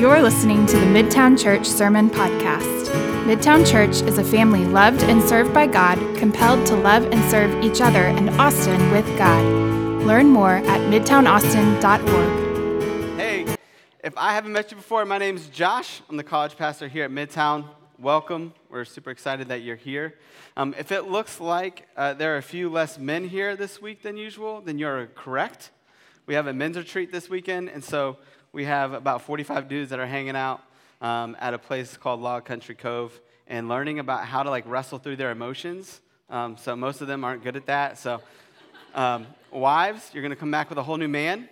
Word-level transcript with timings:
You're 0.00 0.22
listening 0.22 0.64
to 0.64 0.78
the 0.78 0.86
Midtown 0.86 1.38
Church 1.38 1.66
Sermon 1.66 2.08
Podcast. 2.08 2.86
Midtown 3.26 3.70
Church 3.70 4.00
is 4.08 4.16
a 4.16 4.24
family 4.24 4.64
loved 4.64 5.02
and 5.02 5.22
served 5.22 5.52
by 5.52 5.66
God, 5.66 5.98
compelled 6.16 6.66
to 6.68 6.74
love 6.74 7.04
and 7.12 7.30
serve 7.30 7.62
each 7.62 7.82
other 7.82 8.04
and 8.04 8.30
Austin 8.40 8.90
with 8.92 9.04
God. 9.18 9.44
Learn 10.06 10.28
more 10.28 10.54
at 10.54 10.80
midtownaustin.org. 10.90 13.18
Hey, 13.18 13.44
if 14.02 14.16
I 14.16 14.32
haven't 14.32 14.52
met 14.52 14.70
you 14.70 14.78
before, 14.78 15.04
my 15.04 15.18
name 15.18 15.36
is 15.36 15.48
Josh. 15.48 16.00
I'm 16.08 16.16
the 16.16 16.24
college 16.24 16.56
pastor 16.56 16.88
here 16.88 17.04
at 17.04 17.10
Midtown. 17.10 17.66
Welcome. 17.98 18.54
We're 18.70 18.86
super 18.86 19.10
excited 19.10 19.48
that 19.48 19.60
you're 19.60 19.76
here. 19.76 20.14
Um, 20.56 20.74
if 20.78 20.92
it 20.92 21.10
looks 21.10 21.40
like 21.40 21.86
uh, 21.94 22.14
there 22.14 22.34
are 22.34 22.38
a 22.38 22.42
few 22.42 22.70
less 22.70 22.98
men 22.98 23.28
here 23.28 23.54
this 23.54 23.82
week 23.82 24.00
than 24.00 24.16
usual, 24.16 24.62
then 24.62 24.78
you're 24.78 25.08
correct. 25.08 25.72
We 26.24 26.32
have 26.36 26.46
a 26.46 26.54
men's 26.54 26.78
retreat 26.78 27.12
this 27.12 27.28
weekend, 27.28 27.68
and 27.68 27.84
so 27.84 28.16
we 28.52 28.64
have 28.64 28.92
about 28.92 29.22
45 29.22 29.68
dudes 29.68 29.90
that 29.90 30.00
are 30.00 30.06
hanging 30.06 30.34
out 30.34 30.62
um, 31.00 31.36
at 31.38 31.54
a 31.54 31.58
place 31.58 31.96
called 31.96 32.20
Log 32.20 32.44
Country 32.44 32.74
Cove 32.74 33.18
and 33.46 33.68
learning 33.68 34.00
about 34.00 34.24
how 34.24 34.42
to 34.42 34.50
like 34.50 34.64
wrestle 34.66 34.98
through 34.98 35.16
their 35.16 35.30
emotions. 35.30 36.00
Um, 36.28 36.56
so 36.56 36.74
most 36.74 37.00
of 37.00 37.06
them 37.06 37.24
aren't 37.24 37.44
good 37.44 37.56
at 37.56 37.66
that. 37.66 37.98
So 37.98 38.20
um, 38.94 39.26
wives, 39.52 40.10
you're 40.12 40.22
going 40.22 40.30
to 40.30 40.36
come 40.36 40.50
back 40.50 40.68
with 40.68 40.78
a 40.78 40.82
whole 40.82 40.96
new 40.96 41.08
man. 41.08 41.48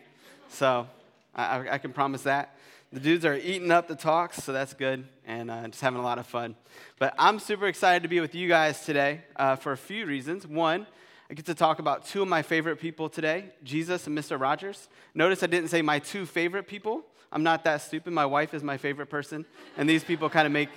So 0.49 0.89
I, 1.35 1.69
I, 1.73 1.79
can 1.79 1.93
promise 1.93 2.23
that. 2.23 2.57
The 2.93 3.01
dudes 3.01 3.25
are 3.25 3.37
eating 3.37 3.71
up 3.71 3.87
the 3.87 3.95
talks, 3.95 4.43
so 4.43 4.53
that's 4.53 4.73
good, 4.73 5.07
and 5.27 5.51
uh, 5.51 5.69
just 5.69 5.83
having 5.83 6.01
a 6.01 6.03
lot 6.03 6.19
of 6.19 6.27
fun. 6.27 6.57
But 6.99 7.15
I'm 7.19 7.39
super 7.39 7.67
excited 7.67 8.03
to 8.03 8.09
be 8.09 8.19
with 8.19 8.35
you 8.35 8.49
guys 8.49 8.85
today 8.85 9.21
uh, 9.37 9.57
for 9.57 9.73
a 9.73 9.77
few 9.77 10.07
reasons. 10.07 10.47
One, 10.47 10.87
I 11.31 11.35
get 11.35 11.45
to 11.45 11.55
talk 11.55 11.79
about 11.79 12.07
two 12.07 12.23
of 12.23 12.29
my 12.29 12.41
favorite 12.41 12.81
people 12.81 13.11
today, 13.11 13.51
Jesus 13.63 14.07
and 14.07 14.17
Mr. 14.17 14.41
Rogers. 14.41 14.89
Notice 15.15 15.43
I 15.43 15.47
didn't 15.47 15.69
say 15.69 15.83
my 15.83 15.99
two 15.99 16.25
favorite 16.25 16.67
people. 16.67 17.05
I'm 17.31 17.43
not 17.43 17.65
that 17.65 17.83
stupid. 17.83 18.15
My 18.15 18.25
wife 18.25 18.55
is 18.55 18.63
my 18.63 18.79
favorite 18.79 19.11
person, 19.11 19.45
and 19.77 19.87
these 19.87 20.03
people 20.03 20.31
kind 20.31 20.47
of 20.47 20.53
make 20.53 20.71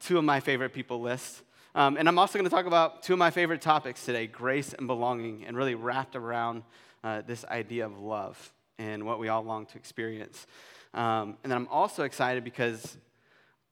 two 0.00 0.18
of 0.18 0.24
my 0.24 0.40
favorite 0.40 0.74
people 0.74 1.00
lists. 1.00 1.42
Um, 1.74 1.96
and 1.96 2.06
I'm 2.06 2.18
also 2.18 2.38
going 2.38 2.44
to 2.44 2.54
talk 2.54 2.66
about 2.66 3.02
two 3.02 3.14
of 3.14 3.18
my 3.18 3.30
favorite 3.30 3.62
topics 3.62 4.04
today 4.04 4.26
grace 4.26 4.74
and 4.74 4.86
belonging, 4.86 5.46
and 5.46 5.56
really 5.56 5.74
wrapped 5.74 6.16
around 6.16 6.64
uh, 7.02 7.22
this 7.26 7.46
idea 7.46 7.86
of 7.86 7.98
love 7.98 8.52
and 8.78 9.06
what 9.06 9.18
we 9.18 9.28
all 9.28 9.42
long 9.42 9.64
to 9.64 9.78
experience. 9.78 10.46
Um, 10.92 11.38
and 11.42 11.50
then 11.50 11.56
I'm 11.56 11.68
also 11.68 12.04
excited 12.04 12.44
because 12.44 12.98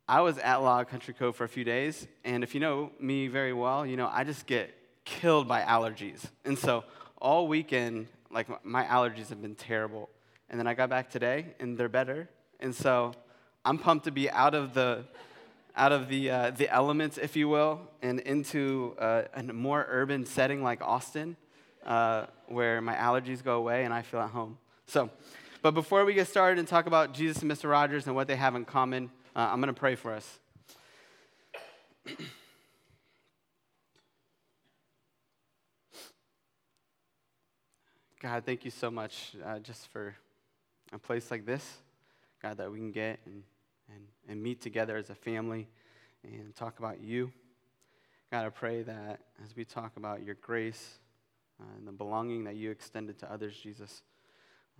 I 0.08 0.22
was 0.22 0.38
at 0.38 0.62
Log 0.62 0.88
Country 0.88 1.12
Cove 1.12 1.36
for 1.36 1.44
a 1.44 1.48
few 1.48 1.64
days, 1.64 2.08
and 2.24 2.42
if 2.42 2.54
you 2.54 2.60
know 2.60 2.90
me 2.98 3.28
very 3.28 3.52
well, 3.52 3.84
you 3.84 3.98
know 3.98 4.08
I 4.10 4.24
just 4.24 4.46
get 4.46 4.74
killed 5.04 5.48
by 5.48 5.62
allergies. 5.62 6.24
And 6.44 6.58
so 6.58 6.84
all 7.18 7.48
weekend, 7.48 8.08
like 8.30 8.48
my 8.64 8.84
allergies 8.84 9.28
have 9.28 9.40
been 9.40 9.54
terrible. 9.54 10.08
And 10.50 10.58
then 10.58 10.66
I 10.66 10.74
got 10.74 10.90
back 10.90 11.10
today 11.10 11.54
and 11.60 11.78
they're 11.78 11.88
better. 11.88 12.28
And 12.60 12.74
so 12.74 13.12
I'm 13.64 13.78
pumped 13.78 14.04
to 14.04 14.10
be 14.10 14.30
out 14.30 14.54
of 14.54 14.74
the 14.74 15.04
out 15.74 15.92
of 15.92 16.08
the, 16.08 16.30
uh, 16.30 16.50
the 16.50 16.68
elements, 16.70 17.18
if 17.18 17.34
you 17.36 17.48
will, 17.48 17.80
and 18.02 18.20
into 18.20 18.94
uh, 18.98 19.22
a 19.34 19.42
more 19.42 19.86
urban 19.88 20.26
setting 20.26 20.62
like 20.62 20.82
Austin, 20.82 21.36
uh, 21.86 22.26
where 22.46 22.80
my 22.80 22.94
allergies 22.94 23.42
go 23.42 23.56
away 23.56 23.84
and 23.84 23.94
I 23.94 24.02
feel 24.02 24.20
at 24.20 24.30
home. 24.30 24.58
So, 24.86 25.10
but 25.62 25.72
before 25.72 26.04
we 26.04 26.12
get 26.14 26.28
started 26.28 26.58
and 26.58 26.68
talk 26.68 26.86
about 26.86 27.14
Jesus 27.14 27.42
and 27.42 27.50
Mr. 27.50 27.70
Rogers 27.70 28.06
and 28.06 28.14
what 28.14 28.26
they 28.26 28.36
have 28.36 28.54
in 28.54 28.64
common, 28.64 29.10
uh, 29.34 29.48
I'm 29.50 29.60
going 29.60 29.72
to 29.72 29.80
pray 29.80 29.94
for 29.94 30.12
us. 30.12 30.38
God, 38.22 38.44
thank 38.46 38.64
you 38.64 38.70
so 38.70 38.88
much 38.88 39.32
uh, 39.44 39.58
just 39.58 39.88
for 39.88 40.14
a 40.92 40.98
place 40.98 41.28
like 41.32 41.44
this, 41.44 41.78
God, 42.40 42.56
that 42.58 42.70
we 42.70 42.78
can 42.78 42.92
get 42.92 43.18
and, 43.26 43.42
and, 43.88 44.04
and 44.28 44.40
meet 44.40 44.60
together 44.60 44.96
as 44.96 45.10
a 45.10 45.14
family 45.16 45.66
and 46.22 46.54
talk 46.54 46.78
about 46.78 47.00
you. 47.00 47.32
God, 48.30 48.46
I 48.46 48.50
pray 48.50 48.82
that 48.82 49.22
as 49.44 49.56
we 49.56 49.64
talk 49.64 49.96
about 49.96 50.22
your 50.22 50.36
grace 50.36 51.00
uh, 51.60 51.64
and 51.76 51.88
the 51.88 51.90
belonging 51.90 52.44
that 52.44 52.54
you 52.54 52.70
extended 52.70 53.18
to 53.18 53.32
others, 53.32 53.56
Jesus, 53.60 54.02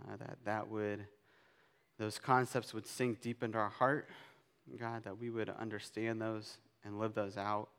uh, 0.04 0.16
that 0.18 0.38
that 0.44 0.68
would, 0.68 1.04
those 1.98 2.20
concepts 2.20 2.72
would 2.72 2.86
sink 2.86 3.20
deep 3.20 3.42
into 3.42 3.58
our 3.58 3.70
heart. 3.70 4.08
God, 4.78 5.02
that 5.02 5.18
we 5.18 5.30
would 5.30 5.48
understand 5.48 6.22
those 6.22 6.58
and 6.84 7.00
live 7.00 7.14
those 7.14 7.36
out 7.36 7.70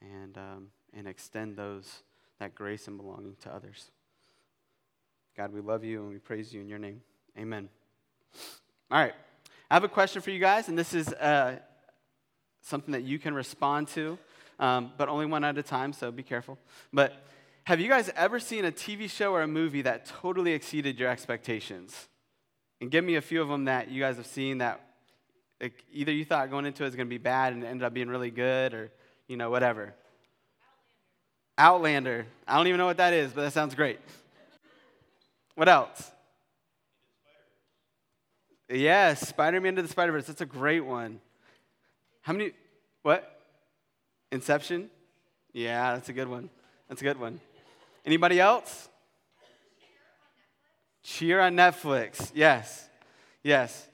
and, 0.00 0.38
um, 0.38 0.68
and 0.94 1.08
extend 1.08 1.56
those, 1.56 2.04
that 2.38 2.54
grace 2.54 2.86
and 2.86 2.96
belonging 2.96 3.34
to 3.40 3.52
others. 3.52 3.90
God, 5.38 5.52
we 5.52 5.60
love 5.60 5.84
you 5.84 6.00
and 6.00 6.10
we 6.10 6.18
praise 6.18 6.52
you 6.52 6.60
in 6.60 6.68
your 6.68 6.80
name. 6.80 7.00
Amen. 7.38 7.68
All 8.90 8.98
right. 8.98 9.14
I 9.70 9.74
have 9.74 9.84
a 9.84 9.88
question 9.88 10.20
for 10.20 10.32
you 10.32 10.40
guys, 10.40 10.66
and 10.66 10.76
this 10.76 10.92
is 10.92 11.12
uh, 11.12 11.60
something 12.60 12.90
that 12.90 13.04
you 13.04 13.20
can 13.20 13.34
respond 13.34 13.86
to, 13.88 14.18
um, 14.58 14.90
but 14.98 15.08
only 15.08 15.26
one 15.26 15.44
at 15.44 15.56
a 15.56 15.62
time, 15.62 15.92
so 15.92 16.10
be 16.10 16.24
careful. 16.24 16.58
But 16.92 17.24
have 17.62 17.78
you 17.78 17.88
guys 17.88 18.10
ever 18.16 18.40
seen 18.40 18.64
a 18.64 18.72
TV 18.72 19.08
show 19.08 19.32
or 19.32 19.42
a 19.42 19.46
movie 19.46 19.82
that 19.82 20.06
totally 20.06 20.54
exceeded 20.54 20.98
your 20.98 21.08
expectations? 21.08 22.08
And 22.80 22.90
give 22.90 23.04
me 23.04 23.14
a 23.14 23.22
few 23.22 23.40
of 23.40 23.46
them 23.46 23.66
that 23.66 23.92
you 23.92 24.02
guys 24.02 24.16
have 24.16 24.26
seen 24.26 24.58
that 24.58 24.80
like, 25.60 25.84
either 25.92 26.10
you 26.10 26.24
thought 26.24 26.50
going 26.50 26.66
into 26.66 26.82
it 26.82 26.86
was 26.86 26.96
going 26.96 27.06
to 27.06 27.10
be 27.10 27.16
bad 27.16 27.52
and 27.52 27.62
it 27.62 27.68
ended 27.68 27.84
up 27.84 27.94
being 27.94 28.08
really 28.08 28.32
good, 28.32 28.74
or, 28.74 28.90
you 29.28 29.36
know, 29.36 29.50
whatever. 29.50 29.94
Outlander. 31.56 32.10
Outlander. 32.10 32.26
I 32.48 32.56
don't 32.56 32.66
even 32.66 32.78
know 32.78 32.86
what 32.86 32.96
that 32.96 33.12
is, 33.12 33.30
but 33.32 33.42
that 33.42 33.52
sounds 33.52 33.76
great. 33.76 34.00
What 35.58 35.68
else? 35.68 36.12
Yes, 38.68 39.26
Spider 39.26 39.60
Man 39.60 39.74
to 39.74 39.82
the 39.82 39.88
Spider 39.88 40.12
Verse. 40.12 40.26
That's 40.26 40.40
a 40.40 40.46
great 40.46 40.82
one. 40.84 41.18
How 42.22 42.32
many? 42.32 42.52
What? 43.02 43.40
Inception? 44.30 44.88
Yeah, 45.52 45.94
that's 45.94 46.10
a 46.10 46.12
good 46.12 46.28
one. 46.28 46.48
That's 46.88 47.00
a 47.00 47.04
good 47.04 47.18
one. 47.18 47.40
Anybody 48.06 48.38
else? 48.38 48.88
Cheer 51.02 51.40
on 51.40 51.56
Netflix. 51.56 52.30
Yes. 52.36 52.88
Yes. 53.42 53.88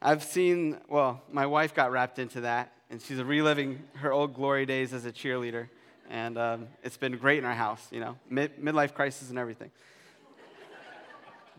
I've 0.00 0.22
seen, 0.22 0.76
well, 0.88 1.20
my 1.32 1.46
wife 1.46 1.74
got 1.74 1.90
wrapped 1.90 2.20
into 2.20 2.42
that, 2.42 2.72
and 2.90 3.02
she's 3.02 3.20
reliving 3.20 3.82
her 3.94 4.12
old 4.12 4.34
glory 4.34 4.66
days 4.66 4.92
as 4.92 5.04
a 5.04 5.10
cheerleader. 5.10 5.68
And 6.08 6.38
um, 6.38 6.68
it's 6.84 6.96
been 6.96 7.16
great 7.16 7.40
in 7.40 7.44
our 7.44 7.54
house, 7.54 7.84
you 7.90 7.98
know, 7.98 8.16
Mid- 8.30 8.62
midlife 8.62 8.94
crisis 8.94 9.30
and 9.30 9.38
everything. 9.38 9.72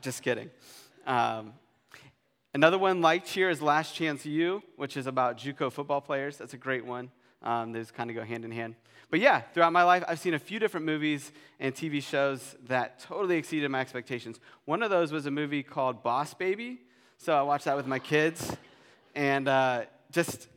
Just 0.02 0.24
kidding. 0.24 0.50
Um, 1.06 1.54
another 2.54 2.78
one 2.78 3.02
like 3.02 3.26
Cheer 3.26 3.50
is 3.50 3.62
Last 3.62 3.96
Chance 3.96 4.26
U, 4.26 4.64
which 4.78 4.96
is 4.96 5.08
about 5.08 5.38
JUCO 5.38 5.72
football 5.72 6.00
players. 6.00 6.38
That's 6.38 6.54
a 6.54 6.58
great 6.58 6.86
one. 6.86 7.12
Um, 7.42 7.74
those 7.74 7.92
kind 7.92 8.10
of 8.10 8.16
go 8.16 8.24
hand 8.24 8.46
in 8.46 8.52
hand. 8.52 8.76
But 9.12 9.20
yeah, 9.20 9.42
throughout 9.42 9.74
my 9.74 9.84
life, 9.84 10.04
I've 10.08 10.20
seen 10.20 10.36
a 10.36 10.40
few 10.40 10.58
different 10.58 10.86
movies 10.86 11.34
and 11.60 11.76
TV 11.76 12.02
shows 12.02 12.56
that 12.68 13.00
totally 13.00 13.38
exceeded 13.38 13.70
my 13.72 13.82
expectations. 13.82 14.40
One 14.66 14.84
of 14.84 14.90
those 14.90 15.12
was 15.12 15.26
a 15.26 15.32
movie 15.32 15.64
called 15.64 16.02
Boss 16.02 16.34
Baby. 16.34 16.80
So 17.18 17.36
I 17.36 17.42
watched 17.42 17.66
that 17.66 17.76
with 17.76 17.88
my 17.88 18.00
kids. 18.00 18.56
And 19.16 19.50
uh, 19.50 19.86
just 20.12 20.48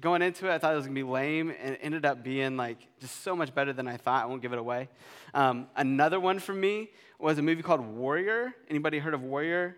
going 0.00 0.22
into 0.22 0.50
it, 0.50 0.54
I 0.54 0.58
thought 0.58 0.72
it 0.72 0.76
was 0.76 0.86
gonna 0.86 0.94
be 0.94 1.02
lame, 1.02 1.52
and 1.62 1.74
it 1.74 1.80
ended 1.82 2.04
up 2.06 2.22
being 2.22 2.56
like 2.56 2.78
just 3.00 3.22
so 3.22 3.36
much 3.36 3.54
better 3.54 3.72
than 3.72 3.86
I 3.86 3.96
thought. 3.96 4.22
I 4.22 4.26
won't 4.26 4.42
give 4.42 4.52
it 4.52 4.58
away. 4.58 4.88
Um, 5.34 5.68
another 5.76 6.18
one 6.18 6.38
for 6.38 6.54
me 6.54 6.90
was 7.18 7.38
a 7.38 7.42
movie 7.42 7.62
called 7.62 7.80
Warrior. 7.80 8.54
Anybody 8.68 8.98
heard 8.98 9.14
of 9.14 9.22
Warrior? 9.22 9.76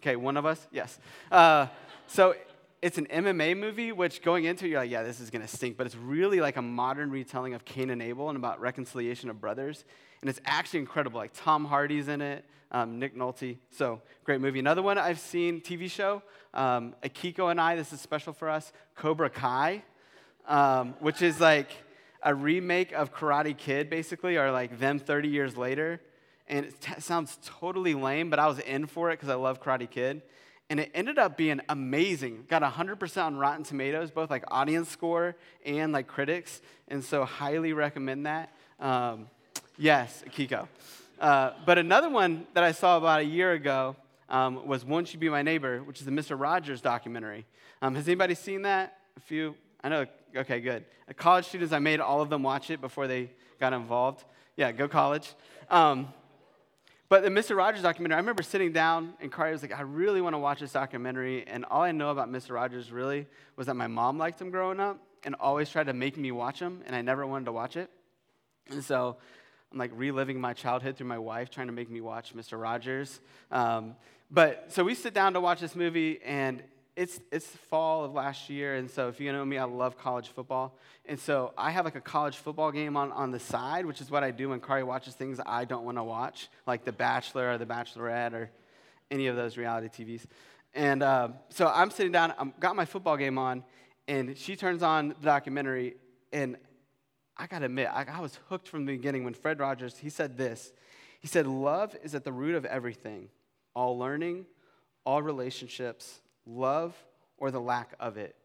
Okay, 0.00 0.16
one 0.16 0.36
of 0.36 0.46
us? 0.46 0.66
Yes. 0.72 0.98
Uh, 1.30 1.66
so 2.06 2.34
it's 2.82 2.98
an 2.98 3.06
MMA 3.06 3.56
movie, 3.56 3.92
which 3.92 4.22
going 4.22 4.44
into 4.44 4.64
it, 4.64 4.70
you're 4.70 4.80
like, 4.80 4.90
yeah, 4.90 5.02
this 5.02 5.20
is 5.20 5.30
going 5.30 5.42
to 5.42 5.48
stink. 5.48 5.76
But 5.76 5.86
it's 5.86 5.96
really 5.96 6.40
like 6.40 6.56
a 6.56 6.62
modern 6.62 7.10
retelling 7.10 7.54
of 7.54 7.64
Cain 7.64 7.90
and 7.90 8.00
Abel 8.00 8.28
and 8.28 8.36
about 8.36 8.60
reconciliation 8.60 9.28
of 9.28 9.40
brothers. 9.40 9.84
And 10.20 10.30
it's 10.30 10.40
actually 10.44 10.80
incredible. 10.80 11.18
Like 11.18 11.32
Tom 11.34 11.64
Hardy's 11.64 12.08
in 12.08 12.20
it, 12.20 12.44
um, 12.70 12.98
Nick 12.98 13.16
Nolte. 13.16 13.58
So 13.70 14.00
great 14.24 14.40
movie. 14.40 14.58
Another 14.58 14.82
one 14.82 14.98
I've 14.98 15.20
seen, 15.20 15.60
TV 15.60 15.90
show, 15.90 16.22
um, 16.54 16.94
Akiko 17.02 17.50
and 17.50 17.60
I, 17.60 17.76
this 17.76 17.92
is 17.92 18.00
special 18.00 18.32
for 18.32 18.48
us, 18.48 18.72
Cobra 18.96 19.30
Kai, 19.30 19.82
um, 20.46 20.94
which 21.00 21.22
is 21.22 21.40
like 21.40 21.70
a 22.22 22.34
remake 22.34 22.92
of 22.92 23.14
Karate 23.14 23.56
Kid, 23.56 23.90
basically, 23.90 24.36
or 24.36 24.50
like 24.50 24.78
them 24.78 24.98
30 24.98 25.28
years 25.28 25.56
later 25.56 26.00
and 26.50 26.66
it 26.66 26.80
t- 26.80 27.00
sounds 27.00 27.38
totally 27.44 27.94
lame, 27.94 28.28
but 28.28 28.38
I 28.38 28.48
was 28.48 28.58
in 28.58 28.86
for 28.86 29.10
it 29.10 29.14
because 29.14 29.28
I 29.28 29.36
love 29.36 29.62
Karate 29.62 29.88
Kid. 29.88 30.20
And 30.70 30.80
it 30.80 30.90
ended 30.94 31.18
up 31.18 31.36
being 31.36 31.60
amazing. 31.68 32.44
Got 32.48 32.62
100% 32.62 33.24
on 33.24 33.36
Rotten 33.36 33.64
Tomatoes, 33.64 34.12
both 34.12 34.30
like 34.30 34.44
audience 34.48 34.88
score 34.88 35.34
and 35.66 35.92
like 35.92 36.06
critics. 36.06 36.62
And 36.86 37.04
so, 37.04 37.24
highly 37.24 37.72
recommend 37.72 38.26
that. 38.26 38.54
Um, 38.78 39.26
yes, 39.76 40.24
Kiko. 40.30 40.68
Uh, 41.20 41.50
but 41.66 41.76
another 41.76 42.08
one 42.08 42.46
that 42.54 42.62
I 42.62 42.72
saw 42.72 42.96
about 42.96 43.20
a 43.20 43.24
year 43.24 43.52
ago 43.52 43.96
um, 44.28 44.64
was 44.64 44.84
Won't 44.84 45.12
You 45.12 45.18
Be 45.18 45.28
My 45.28 45.42
Neighbor, 45.42 45.82
which 45.82 45.98
is 45.98 46.06
the 46.06 46.12
Mr. 46.12 46.40
Rogers 46.40 46.80
documentary. 46.80 47.46
Um, 47.82 47.96
has 47.96 48.06
anybody 48.06 48.34
seen 48.34 48.62
that? 48.62 48.96
A 49.16 49.20
few? 49.20 49.56
I 49.82 49.88
know. 49.88 50.06
Okay, 50.36 50.60
good. 50.60 50.84
college 51.16 51.46
students, 51.46 51.72
I 51.72 51.80
made 51.80 51.98
all 51.98 52.22
of 52.22 52.30
them 52.30 52.44
watch 52.44 52.70
it 52.70 52.80
before 52.80 53.08
they 53.08 53.32
got 53.58 53.72
involved. 53.72 54.24
Yeah, 54.56 54.70
go 54.70 54.86
college. 54.86 55.34
Um, 55.68 56.08
But 57.10 57.24
the 57.24 57.28
Mr. 57.28 57.56
Rogers 57.56 57.82
documentary, 57.82 58.14
I 58.14 58.20
remember 58.20 58.44
sitting 58.44 58.72
down 58.72 59.14
and 59.20 59.32
Carly 59.32 59.50
was 59.50 59.62
like, 59.62 59.76
I 59.76 59.82
really 59.82 60.20
want 60.20 60.34
to 60.34 60.38
watch 60.38 60.60
this 60.60 60.70
documentary. 60.70 61.44
And 61.44 61.64
all 61.64 61.82
I 61.82 61.90
know 61.90 62.10
about 62.10 62.30
Mr. 62.30 62.54
Rogers 62.54 62.92
really 62.92 63.26
was 63.56 63.66
that 63.66 63.74
my 63.74 63.88
mom 63.88 64.16
liked 64.16 64.40
him 64.40 64.50
growing 64.50 64.78
up 64.78 64.96
and 65.24 65.34
always 65.40 65.68
tried 65.68 65.86
to 65.86 65.92
make 65.92 66.16
me 66.16 66.30
watch 66.30 66.60
him, 66.60 66.82
and 66.86 66.94
I 66.94 67.02
never 67.02 67.26
wanted 67.26 67.46
to 67.46 67.52
watch 67.52 67.76
it. 67.76 67.90
And 68.70 68.82
so 68.82 69.16
I'm 69.72 69.78
like 69.78 69.90
reliving 69.92 70.40
my 70.40 70.52
childhood 70.52 70.96
through 70.96 71.08
my 71.08 71.18
wife 71.18 71.50
trying 71.50 71.66
to 71.66 71.72
make 71.72 71.90
me 71.90 72.00
watch 72.00 72.34
Mr. 72.34 72.62
Rogers. 72.62 73.20
Um, 73.50 73.96
but 74.30 74.66
so 74.68 74.84
we 74.84 74.94
sit 74.94 75.12
down 75.12 75.32
to 75.32 75.40
watch 75.40 75.60
this 75.60 75.74
movie, 75.74 76.20
and 76.24 76.62
it's 76.96 77.20
it's 77.30 77.46
fall 77.46 78.04
of 78.04 78.12
last 78.12 78.50
year, 78.50 78.74
and 78.74 78.90
so 78.90 79.08
if 79.08 79.20
you 79.20 79.32
know 79.32 79.44
me, 79.44 79.58
I 79.58 79.64
love 79.64 79.98
college 79.98 80.28
football, 80.28 80.76
and 81.06 81.18
so 81.18 81.52
I 81.56 81.70
have 81.70 81.84
like 81.84 81.94
a 81.94 82.00
college 82.00 82.36
football 82.36 82.72
game 82.72 82.96
on 82.96 83.12
on 83.12 83.30
the 83.30 83.38
side, 83.38 83.86
which 83.86 84.00
is 84.00 84.10
what 84.10 84.24
I 84.24 84.30
do 84.30 84.50
when 84.50 84.60
Kari 84.60 84.82
watches 84.82 85.14
things 85.14 85.40
I 85.44 85.64
don't 85.64 85.84
want 85.84 85.98
to 85.98 86.04
watch, 86.04 86.48
like 86.66 86.84
The 86.84 86.92
Bachelor 86.92 87.52
or 87.52 87.58
The 87.58 87.66
Bachelorette 87.66 88.32
or 88.32 88.50
any 89.10 89.26
of 89.26 89.36
those 89.36 89.56
reality 89.56 90.04
TVs. 90.04 90.24
And 90.74 91.02
uh, 91.02 91.28
so 91.48 91.68
I'm 91.68 91.90
sitting 91.90 92.12
down, 92.12 92.32
I've 92.38 92.58
got 92.60 92.76
my 92.76 92.84
football 92.84 93.16
game 93.16 93.38
on, 93.38 93.64
and 94.06 94.36
she 94.36 94.54
turns 94.54 94.82
on 94.82 95.08
the 95.08 95.26
documentary, 95.26 95.96
and 96.32 96.56
I 97.36 97.46
gotta 97.46 97.66
admit, 97.66 97.88
I, 97.92 98.04
I 98.04 98.20
was 98.20 98.38
hooked 98.48 98.68
from 98.68 98.84
the 98.84 98.96
beginning 98.96 99.24
when 99.24 99.34
Fred 99.34 99.58
Rogers 99.58 99.96
he 99.96 100.10
said 100.10 100.36
this. 100.36 100.72
He 101.20 101.28
said, 101.28 101.46
"Love 101.46 101.96
is 102.02 102.14
at 102.14 102.24
the 102.24 102.32
root 102.32 102.54
of 102.54 102.64
everything, 102.64 103.28
all 103.74 103.98
learning, 103.98 104.46
all 105.04 105.22
relationships." 105.22 106.20
Love 106.50 106.94
or 107.38 107.50
the 107.50 107.60
lack 107.60 107.94
of 107.98 108.16
it. 108.16 108.36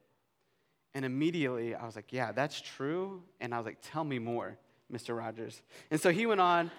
And 0.94 1.04
immediately 1.04 1.75
I 1.75 1.86
was 1.86 1.96
like, 1.96 2.12
yeah, 2.13 2.31
that's 2.31 2.62
true. 2.62 3.22
And 3.42 3.54
I 3.54 3.57
was 3.57 3.66
like, 3.66 3.80
tell 3.81 4.04
me 4.04 4.19
more, 4.19 4.57
Mr. 4.92 5.18
Rogers. 5.18 5.62
And 5.92 6.00
so 6.00 6.10
he 6.10 6.25
went 6.25 6.40
on, 6.40 6.72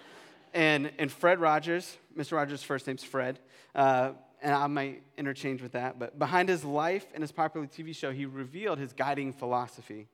and, 0.53 0.91
and 0.97 1.11
Fred 1.11 1.39
Rogers, 1.39 1.97
Mr. 2.17 2.33
Rogers' 2.33 2.63
first 2.63 2.87
name's 2.87 3.03
Fred, 3.03 3.39
uh, 3.75 4.11
and 4.41 4.53
I 4.53 4.67
might 4.67 5.03
interchange 5.17 5.61
with 5.61 5.73
that, 5.73 5.97
but 5.97 6.17
behind 6.17 6.49
his 6.49 6.63
life 6.63 7.05
and 7.13 7.23
his 7.23 7.31
popular 7.31 7.67
TV 7.67 7.95
show, 7.95 8.11
he 8.11 8.25
revealed 8.25 8.79
his 8.79 8.93
guiding 8.93 9.33
philosophy. 9.33 10.07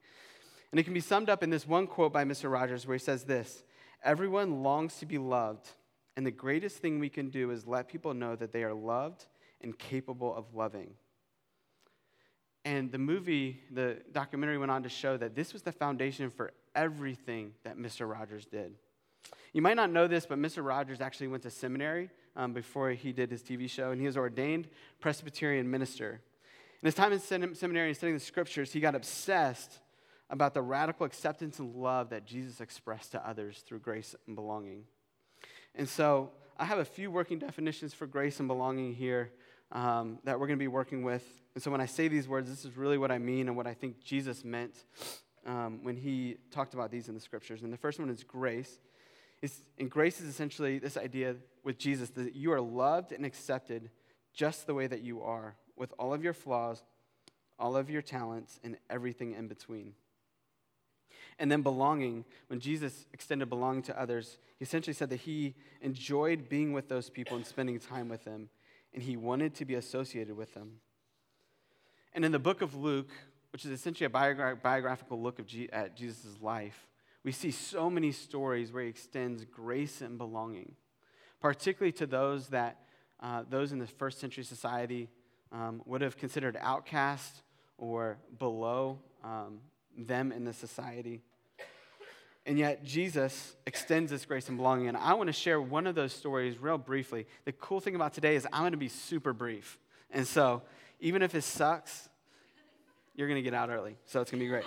And 0.71 0.79
it 0.79 0.83
can 0.83 0.93
be 0.93 1.01
summed 1.01 1.29
up 1.29 1.43
in 1.43 1.49
this 1.49 1.67
one 1.67 1.87
quote 1.87 2.13
by 2.13 2.23
Mr. 2.23 2.51
Rogers 2.51 2.87
where 2.87 2.95
he 2.95 3.03
says 3.03 3.23
this 3.23 3.63
Everyone 4.03 4.63
longs 4.63 4.97
to 4.97 5.05
be 5.05 5.17
loved, 5.17 5.69
and 6.17 6.25
the 6.25 6.31
greatest 6.31 6.77
thing 6.77 6.99
we 6.99 7.09
can 7.09 7.29
do 7.29 7.51
is 7.51 7.67
let 7.67 7.87
people 7.87 8.13
know 8.13 8.35
that 8.35 8.51
they 8.51 8.63
are 8.63 8.73
loved 8.73 9.25
and 9.61 9.77
capable 9.77 10.35
of 10.35 10.53
loving. 10.53 10.95
And 12.65 12.91
the 12.91 12.97
movie, 12.97 13.59
the 13.71 13.97
documentary 14.11 14.57
went 14.57 14.71
on 14.71 14.83
to 14.83 14.89
show 14.89 15.17
that 15.17 15.35
this 15.35 15.51
was 15.51 15.63
the 15.63 15.71
foundation 15.71 16.29
for 16.29 16.53
everything 16.75 17.53
that 17.63 17.77
Mr. 17.77 18.09
Rogers 18.09 18.45
did. 18.45 18.73
You 19.51 19.61
might 19.61 19.75
not 19.75 19.91
know 19.91 20.07
this, 20.07 20.25
but 20.25 20.39
Mr. 20.39 20.65
Rogers 20.65 21.01
actually 21.01 21.27
went 21.27 21.43
to 21.43 21.49
seminary 21.49 22.09
um, 22.35 22.53
before 22.53 22.91
he 22.91 23.11
did 23.11 23.29
his 23.29 23.43
TV 23.43 23.69
show, 23.69 23.91
and 23.91 23.99
he 23.99 24.07
was 24.07 24.17
ordained 24.17 24.67
Presbyterian 24.99 25.69
minister. 25.69 26.21
In 26.81 26.87
his 26.87 26.95
time 26.95 27.13
in 27.13 27.19
seminary 27.19 27.89
and 27.89 27.95
studying 27.97 28.17
the 28.17 28.23
scriptures, 28.23 28.73
he 28.73 28.79
got 28.79 28.95
obsessed 28.95 29.79
about 30.29 30.53
the 30.53 30.61
radical 30.61 31.05
acceptance 31.05 31.59
and 31.59 31.75
love 31.75 32.09
that 32.09 32.25
Jesus 32.25 32.59
expressed 32.59 33.11
to 33.11 33.27
others 33.27 33.63
through 33.65 33.79
grace 33.79 34.15
and 34.25 34.35
belonging. 34.35 34.83
And 35.75 35.87
so 35.87 36.31
I 36.57 36.65
have 36.65 36.79
a 36.79 36.85
few 36.85 37.11
working 37.11 37.39
definitions 37.39 37.93
for 37.93 38.07
grace 38.07 38.39
and 38.39 38.47
belonging 38.47 38.93
here 38.95 39.31
um, 39.71 40.19
that 40.23 40.39
we're 40.39 40.47
going 40.47 40.59
to 40.59 40.63
be 40.63 40.67
working 40.67 41.03
with. 41.03 41.23
And 41.55 41.63
so 41.63 41.71
when 41.71 41.81
I 41.81 41.85
say 41.85 42.07
these 42.07 42.27
words, 42.27 42.49
this 42.49 42.65
is 42.65 42.75
really 42.77 42.97
what 42.97 43.11
I 43.11 43.17
mean 43.17 43.47
and 43.47 43.55
what 43.55 43.67
I 43.67 43.73
think 43.73 44.03
Jesus 44.03 44.43
meant 44.43 44.75
um, 45.45 45.83
when 45.83 45.97
he 45.97 46.37
talked 46.51 46.73
about 46.73 46.91
these 46.91 47.07
in 47.07 47.15
the 47.15 47.19
scriptures. 47.19 47.63
And 47.63 47.71
the 47.71 47.77
first 47.77 47.99
one 47.99 48.09
is 48.09 48.23
grace. 48.23 48.79
It's, 49.41 49.61
and 49.77 49.89
grace 49.89 50.21
is 50.21 50.27
essentially 50.27 50.79
this 50.79 50.97
idea 50.97 51.35
with 51.63 51.77
Jesus 51.77 52.09
that 52.11 52.35
you 52.35 52.51
are 52.53 52.61
loved 52.61 53.11
and 53.11 53.25
accepted 53.25 53.89
just 54.33 54.65
the 54.65 54.73
way 54.73 54.87
that 54.87 55.01
you 55.01 55.21
are, 55.21 55.55
with 55.75 55.93
all 55.99 56.13
of 56.13 56.23
your 56.23 56.33
flaws, 56.33 56.83
all 57.59 57.75
of 57.75 57.89
your 57.89 58.01
talents, 58.01 58.59
and 58.63 58.77
everything 58.89 59.33
in 59.33 59.47
between. 59.47 59.93
And 61.39 61.51
then 61.51 61.61
belonging, 61.61 62.25
when 62.47 62.59
Jesus 62.59 63.05
extended 63.13 63.49
belonging 63.49 63.83
to 63.83 63.99
others, 63.99 64.37
he 64.57 64.63
essentially 64.63 64.93
said 64.93 65.09
that 65.09 65.21
he 65.21 65.55
enjoyed 65.81 66.49
being 66.49 66.73
with 66.73 66.89
those 66.89 67.09
people 67.09 67.35
and 67.35 67.45
spending 67.45 67.79
time 67.79 68.09
with 68.09 68.23
them 68.23 68.49
and 68.93 69.03
he 69.03 69.17
wanted 69.17 69.55
to 69.55 69.65
be 69.65 69.75
associated 69.75 70.35
with 70.35 70.53
them. 70.53 70.79
And 72.13 72.23
in 72.23 72.31
the 72.31 72.39
book 72.39 72.61
of 72.61 72.75
Luke, 72.75 73.09
which 73.51 73.65
is 73.65 73.71
essentially 73.71 74.05
a 74.05 74.09
biogra- 74.09 74.61
biographical 74.61 75.21
look 75.21 75.39
of 75.39 75.47
G- 75.47 75.69
at 75.71 75.95
Jesus' 75.95 76.37
life, 76.41 76.87
we 77.23 77.31
see 77.31 77.51
so 77.51 77.89
many 77.89 78.11
stories 78.11 78.71
where 78.71 78.83
he 78.83 78.89
extends 78.89 79.45
grace 79.45 80.01
and 80.01 80.17
belonging, 80.17 80.75
particularly 81.39 81.93
to 81.93 82.05
those 82.05 82.49
that 82.49 82.79
uh, 83.19 83.43
those 83.49 83.71
in 83.71 83.79
the 83.79 83.87
first 83.87 84.19
century 84.19 84.43
society 84.43 85.09
um, 85.51 85.81
would 85.85 86.01
have 86.01 86.17
considered 86.17 86.57
outcast 86.59 87.41
or 87.77 88.17
below 88.37 88.99
um, 89.23 89.59
them 89.97 90.31
in 90.31 90.43
the 90.43 90.51
society. 90.51 91.21
And 92.45 92.59
yet, 92.59 92.83
Jesus 92.83 93.55
extends 93.65 94.11
this 94.11 94.25
grace 94.25 94.49
and 94.49 94.57
belonging. 94.57 94.89
And 94.89 94.97
I 94.97 95.13
want 95.13 95.27
to 95.27 95.33
share 95.33 95.61
one 95.61 95.87
of 95.87 95.95
those 95.95 96.11
stories 96.11 96.57
real 96.57 96.77
briefly. 96.77 97.25
The 97.45 97.53
cool 97.53 97.79
thing 97.79 97.95
about 97.95 98.13
today 98.13 98.35
is 98.35 98.45
I'm 98.51 98.63
going 98.63 98.71
to 98.73 98.77
be 98.77 98.89
super 98.89 99.31
brief. 99.31 99.79
And 100.11 100.27
so, 100.27 100.61
even 100.99 101.21
if 101.21 101.35
it 101.35 101.43
sucks, 101.43 102.09
you're 103.15 103.29
going 103.29 103.41
to 103.41 103.49
get 103.49 103.53
out 103.53 103.69
early. 103.69 103.95
So, 104.05 104.19
it's 104.19 104.29
going 104.29 104.39
to 104.39 104.45
be 104.45 104.49
great. 104.49 104.65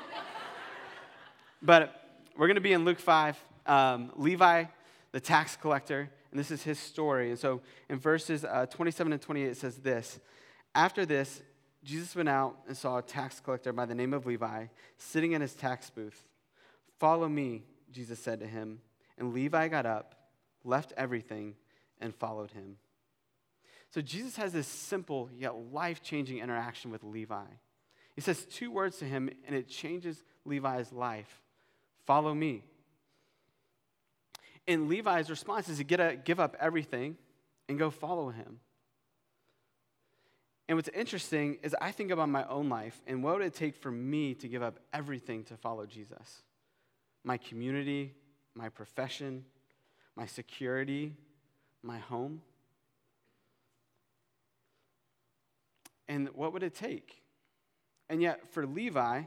but 1.62 2.02
we're 2.36 2.46
going 2.46 2.56
to 2.56 2.62
be 2.62 2.72
in 2.72 2.84
Luke 2.84 2.98
5. 2.98 3.36
Um, 3.66 4.12
Levi, 4.16 4.64
the 5.12 5.20
tax 5.20 5.56
collector, 5.56 6.08
and 6.30 6.40
this 6.40 6.50
is 6.50 6.62
his 6.62 6.78
story. 6.78 7.30
And 7.30 7.38
so, 7.38 7.60
in 7.90 7.98
verses 7.98 8.44
uh, 8.44 8.66
27 8.66 9.12
and 9.12 9.20
28, 9.20 9.48
it 9.48 9.56
says 9.56 9.76
this 9.78 10.18
After 10.74 11.04
this, 11.04 11.42
Jesus 11.84 12.16
went 12.16 12.28
out 12.28 12.56
and 12.66 12.76
saw 12.76 12.98
a 12.98 13.02
tax 13.02 13.38
collector 13.40 13.72
by 13.72 13.86
the 13.86 13.94
name 13.94 14.14
of 14.14 14.24
Levi 14.24 14.66
sitting 14.98 15.32
in 15.32 15.40
his 15.40 15.54
tax 15.54 15.90
booth. 15.90 16.22
Follow 16.98 17.28
me, 17.28 17.64
Jesus 17.92 18.18
said 18.18 18.40
to 18.40 18.46
him. 18.46 18.80
And 19.18 19.32
Levi 19.32 19.68
got 19.68 19.86
up, 19.86 20.14
left 20.64 20.92
everything, 20.96 21.54
and 22.00 22.14
followed 22.14 22.50
him. 22.50 22.76
So 23.90 24.00
Jesus 24.00 24.36
has 24.36 24.52
this 24.52 24.66
simple 24.66 25.30
yet 25.34 25.54
life 25.72 26.02
changing 26.02 26.38
interaction 26.38 26.90
with 26.90 27.02
Levi. 27.02 27.46
He 28.14 28.20
says 28.20 28.44
two 28.46 28.70
words 28.70 28.98
to 28.98 29.04
him, 29.04 29.30
and 29.46 29.54
it 29.54 29.68
changes 29.68 30.22
Levi's 30.44 30.92
life 30.92 31.42
Follow 32.06 32.32
me. 32.32 32.62
And 34.68 34.88
Levi's 34.88 35.28
response 35.28 35.68
is 35.68 35.78
to 35.78 35.84
get 35.84 36.00
a, 36.00 36.16
give 36.16 36.40
up 36.40 36.56
everything 36.58 37.16
and 37.68 37.78
go 37.78 37.90
follow 37.90 38.30
him. 38.30 38.60
And 40.68 40.76
what's 40.76 40.88
interesting 40.88 41.58
is 41.62 41.76
I 41.80 41.92
think 41.92 42.10
about 42.10 42.28
my 42.28 42.44
own 42.46 42.68
life 42.68 43.00
and 43.06 43.22
what 43.22 43.36
would 43.36 43.46
it 43.46 43.54
take 43.54 43.76
for 43.76 43.90
me 43.90 44.34
to 44.34 44.48
give 44.48 44.62
up 44.62 44.80
everything 44.92 45.44
to 45.44 45.56
follow 45.56 45.86
Jesus? 45.86 46.42
My 47.26 47.36
community, 47.36 48.14
my 48.54 48.68
profession, 48.68 49.44
my 50.14 50.26
security, 50.26 51.12
my 51.82 51.98
home? 51.98 52.40
And 56.08 56.28
what 56.34 56.52
would 56.52 56.62
it 56.62 56.74
take? 56.74 57.20
And 58.08 58.22
yet, 58.22 58.52
for 58.52 58.64
Levi, 58.64 59.22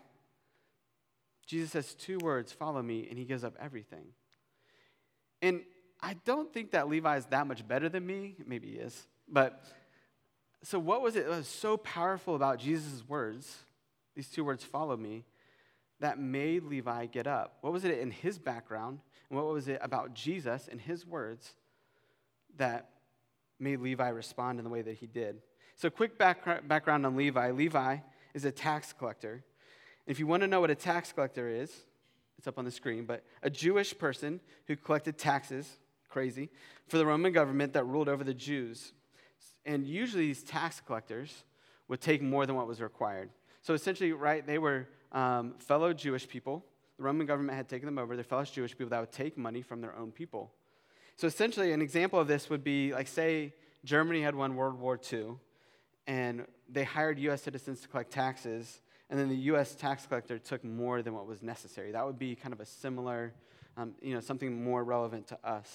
Jesus 1.46 1.72
says 1.72 1.94
two 1.94 2.18
words 2.20 2.54
follow 2.54 2.82
me, 2.82 3.06
and 3.10 3.20
he 3.20 3.26
gives 3.26 3.44
up 3.44 3.54
everything. 3.60 4.14
And 5.42 5.62
I 6.02 6.16
don't 6.24 6.54
think 6.54 6.72
that 6.72 6.88
Levi 6.88 7.18
is 7.18 7.26
that 7.26 7.48
much 7.48 7.68
better 7.68 7.90
than 7.90 8.08
me. 8.08 8.38
Maybe 8.46 8.70
he 8.70 8.76
is. 8.76 9.08
But 9.28 9.62
so, 10.64 10.80
what 10.80 11.02
was 11.02 11.18
it 11.18 11.28
that 11.28 11.36
was 11.36 11.48
so 11.50 11.76
powerful 11.76 12.36
about 12.36 12.60
Jesus' 12.60 13.04
words? 13.06 13.58
These 14.16 14.30
two 14.30 14.46
words, 14.46 14.64
follow 14.64 14.96
me, 14.96 15.26
that 16.00 16.20
made 16.20 16.64
Levi 16.64 17.08
get 17.08 17.28
up? 17.28 17.58
What 17.62 17.74
was 17.74 17.86
it 17.86 18.00
in 18.00 18.12
his 18.12 18.40
background? 18.40 19.00
And 19.30 19.38
what 19.38 19.48
was 19.48 19.68
it 19.68 19.80
about 19.82 20.14
Jesus 20.14 20.68
and 20.70 20.80
his 20.80 21.06
words 21.06 21.54
that 22.58 22.90
made 23.60 23.80
Levi 23.80 24.10
respond 24.10 24.60
in 24.60 24.64
the 24.64 24.72
way 24.72 24.82
that 24.82 24.96
he 24.96 25.08
did? 25.08 25.42
So, 25.76 25.90
quick 25.90 26.18
back- 26.18 26.68
background 26.68 27.06
on 27.06 27.16
Levi 27.16 27.52
Levi 27.52 27.98
is 28.34 28.46
a 28.46 28.52
tax 28.52 28.94
collector. 28.94 29.44
If 30.08 30.20
you 30.20 30.28
want 30.28 30.42
to 30.42 30.48
know 30.48 30.62
what 30.62 30.72
a 30.72 30.76
tax 30.76 31.12
collector 31.12 31.48
is, 31.48 31.72
it's 32.38 32.48
up 32.48 32.58
on 32.58 32.66
the 32.66 32.72
screen, 32.72 33.06
but 33.06 33.24
a 33.44 33.50
Jewish 33.50 33.98
person 33.98 34.40
who 34.66 34.76
collected 34.76 35.18
taxes, 35.18 35.78
crazy, 36.08 36.50
for 36.88 36.98
the 36.98 37.06
Roman 37.06 37.34
government 37.34 37.74
that 37.74 37.84
ruled 37.84 38.08
over 38.08 38.24
the 38.24 38.34
Jews. 38.34 38.94
And 39.66 39.86
usually 39.86 40.28
these 40.28 40.42
tax 40.42 40.82
collectors 40.82 41.44
would 41.90 42.02
take 42.02 42.22
more 42.22 42.46
than 42.46 42.56
what 42.56 42.66
was 42.66 42.82
required. 42.82 43.30
So 43.62 43.74
essentially, 43.74 44.14
right, 44.14 44.46
they 44.46 44.58
were 44.58 44.88
um, 45.12 45.56
fellow 45.60 45.94
Jewish 45.94 46.28
people. 46.28 46.66
The 46.98 47.04
Roman 47.04 47.26
government 47.26 47.56
had 47.56 47.70
taken 47.70 47.86
them 47.86 47.98
over. 47.98 48.16
They're 48.16 48.24
fellow 48.24 48.44
Jewish 48.44 48.72
people 48.72 48.90
that 48.90 49.00
would 49.00 49.12
take 49.12 49.38
money 49.38 49.62
from 49.62 49.82
their 49.82 49.96
own 49.96 50.12
people. 50.12 50.52
So 51.16 51.28
essentially, 51.28 51.72
an 51.74 51.82
example 51.82 52.20
of 52.20 52.28
this 52.28 52.50
would 52.50 52.64
be 52.64 52.94
like, 52.94 53.08
say, 53.08 53.54
Germany 53.84 54.22
had 54.22 54.36
won 54.36 54.56
World 54.56 54.80
War 54.80 55.00
II, 55.12 55.36
and 56.08 56.46
they 56.70 56.84
hired 56.84 57.20
U.S. 57.20 57.42
citizens 57.42 57.82
to 57.82 57.88
collect 57.88 58.12
taxes, 58.12 58.82
and 59.10 59.20
then 59.20 59.30
the 59.30 59.36
U.S. 59.36 59.76
tax 59.76 60.06
collector 60.06 60.38
took 60.38 60.64
more 60.64 61.02
than 61.02 61.14
what 61.14 61.26
was 61.26 61.42
necessary. 61.42 61.92
That 61.92 62.06
would 62.06 62.20
be 62.20 62.36
kind 62.36 62.54
of 62.54 62.60
a 62.60 62.66
similar, 62.66 63.34
um, 63.78 63.96
you 64.02 64.14
know, 64.14 64.20
something 64.20 64.64
more 64.64 64.84
relevant 64.84 65.28
to 65.28 65.40
us. 65.44 65.70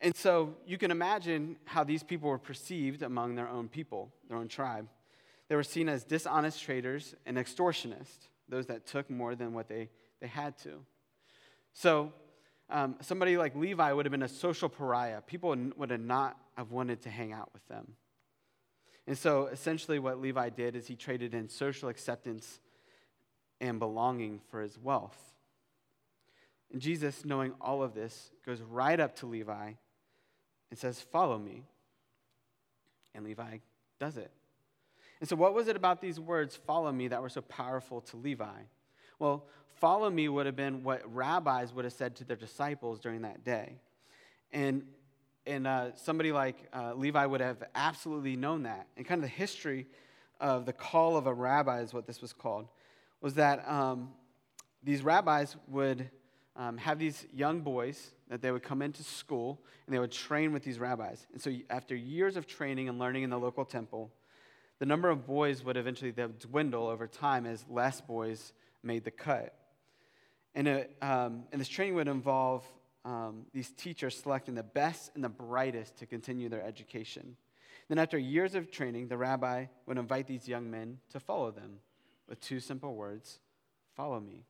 And 0.00 0.14
so 0.14 0.54
you 0.66 0.78
can 0.78 0.90
imagine 0.90 1.56
how 1.64 1.82
these 1.82 2.02
people 2.02 2.28
were 2.30 2.38
perceived 2.38 3.02
among 3.02 3.34
their 3.34 3.48
own 3.48 3.68
people, 3.68 4.12
their 4.28 4.38
own 4.38 4.48
tribe. 4.48 4.88
They 5.48 5.56
were 5.56 5.62
seen 5.62 5.88
as 5.88 6.04
dishonest 6.04 6.62
traders 6.62 7.14
and 7.26 7.36
extortionists, 7.36 8.28
those 8.48 8.66
that 8.66 8.86
took 8.86 9.08
more 9.10 9.34
than 9.34 9.54
what 9.54 9.68
they, 9.68 9.88
they 10.20 10.26
had 10.26 10.58
to. 10.58 10.80
So 11.72 12.12
um, 12.70 12.96
somebody 13.00 13.36
like 13.38 13.54
Levi 13.54 13.92
would 13.92 14.04
have 14.04 14.10
been 14.10 14.22
a 14.22 14.28
social 14.28 14.68
pariah. 14.68 15.22
People 15.22 15.56
would 15.76 15.90
have 15.90 16.00
not 16.00 16.36
have 16.56 16.70
wanted 16.70 17.02
to 17.02 17.10
hang 17.10 17.32
out 17.32 17.50
with 17.52 17.66
them. 17.68 17.94
And 19.06 19.16
so 19.16 19.46
essentially, 19.46 19.98
what 19.98 20.20
Levi 20.20 20.50
did 20.50 20.76
is 20.76 20.86
he 20.86 20.94
traded 20.94 21.32
in 21.32 21.48
social 21.48 21.88
acceptance 21.88 22.60
and 23.58 23.78
belonging 23.78 24.40
for 24.50 24.60
his 24.60 24.78
wealth. 24.78 25.16
And 26.70 26.82
Jesus, 26.82 27.24
knowing 27.24 27.54
all 27.58 27.82
of 27.82 27.94
this, 27.94 28.30
goes 28.44 28.60
right 28.60 29.00
up 29.00 29.16
to 29.16 29.26
Levi 29.26 29.72
and 30.70 30.78
says, 30.78 31.00
Follow 31.00 31.38
me. 31.38 31.64
And 33.14 33.24
Levi 33.24 33.58
does 33.98 34.18
it. 34.18 34.30
And 35.20 35.28
so, 35.28 35.36
what 35.36 35.54
was 35.54 35.68
it 35.68 35.76
about 35.76 36.00
these 36.00 36.20
words, 36.20 36.56
follow 36.56 36.92
me, 36.92 37.08
that 37.08 37.20
were 37.20 37.28
so 37.28 37.40
powerful 37.40 38.00
to 38.02 38.16
Levi? 38.16 38.60
Well, 39.18 39.46
follow 39.80 40.10
me 40.10 40.28
would 40.28 40.46
have 40.46 40.56
been 40.56 40.82
what 40.82 41.02
rabbis 41.12 41.72
would 41.72 41.84
have 41.84 41.94
said 41.94 42.16
to 42.16 42.24
their 42.24 42.36
disciples 42.36 43.00
during 43.00 43.22
that 43.22 43.44
day. 43.44 43.76
And, 44.52 44.84
and 45.46 45.66
uh, 45.66 45.94
somebody 45.96 46.32
like 46.32 46.56
uh, 46.72 46.94
Levi 46.94 47.26
would 47.26 47.40
have 47.40 47.62
absolutely 47.74 48.36
known 48.36 48.62
that. 48.62 48.86
And 48.96 49.06
kind 49.06 49.18
of 49.18 49.28
the 49.28 49.34
history 49.34 49.86
of 50.40 50.66
the 50.66 50.72
call 50.72 51.16
of 51.16 51.26
a 51.26 51.34
rabbi 51.34 51.80
is 51.80 51.92
what 51.92 52.06
this 52.06 52.20
was 52.20 52.32
called, 52.32 52.68
was 53.20 53.34
that 53.34 53.68
um, 53.68 54.10
these 54.82 55.02
rabbis 55.02 55.56
would 55.66 56.08
um, 56.54 56.76
have 56.76 56.98
these 56.98 57.26
young 57.32 57.60
boys 57.60 58.10
that 58.28 58.42
they 58.42 58.50
would 58.50 58.62
come 58.62 58.82
into 58.82 59.02
school 59.02 59.60
and 59.86 59.94
they 59.94 59.98
would 59.98 60.12
train 60.12 60.52
with 60.52 60.62
these 60.62 60.78
rabbis. 60.78 61.26
And 61.32 61.40
so, 61.40 61.52
after 61.70 61.94
years 61.94 62.36
of 62.36 62.46
training 62.46 62.88
and 62.88 62.98
learning 62.98 63.22
in 63.22 63.30
the 63.30 63.38
local 63.38 63.64
temple, 63.64 64.10
the 64.78 64.86
number 64.86 65.08
of 65.10 65.26
boys 65.26 65.64
would 65.64 65.76
eventually 65.76 66.14
dwindle 66.38 66.86
over 66.86 67.06
time 67.06 67.46
as 67.46 67.64
less 67.68 68.00
boys 68.00 68.52
made 68.82 69.04
the 69.04 69.10
cut. 69.10 69.54
And, 70.54 70.68
it, 70.68 70.96
um, 71.02 71.44
and 71.52 71.60
this 71.60 71.68
training 71.68 71.94
would 71.94 72.08
involve 72.08 72.64
um, 73.04 73.46
these 73.52 73.70
teachers 73.70 74.16
selecting 74.18 74.54
the 74.54 74.62
best 74.62 75.10
and 75.14 75.22
the 75.22 75.28
brightest 75.28 75.96
to 75.96 76.06
continue 76.06 76.48
their 76.48 76.62
education. 76.62 77.36
Then, 77.88 77.98
after 77.98 78.18
years 78.18 78.54
of 78.54 78.70
training, 78.70 79.08
the 79.08 79.16
rabbi 79.16 79.66
would 79.86 79.98
invite 79.98 80.26
these 80.26 80.46
young 80.46 80.70
men 80.70 80.98
to 81.10 81.20
follow 81.20 81.50
them 81.50 81.78
with 82.28 82.40
two 82.40 82.60
simple 82.60 82.94
words 82.94 83.40
Follow 83.96 84.20
me. 84.20 84.44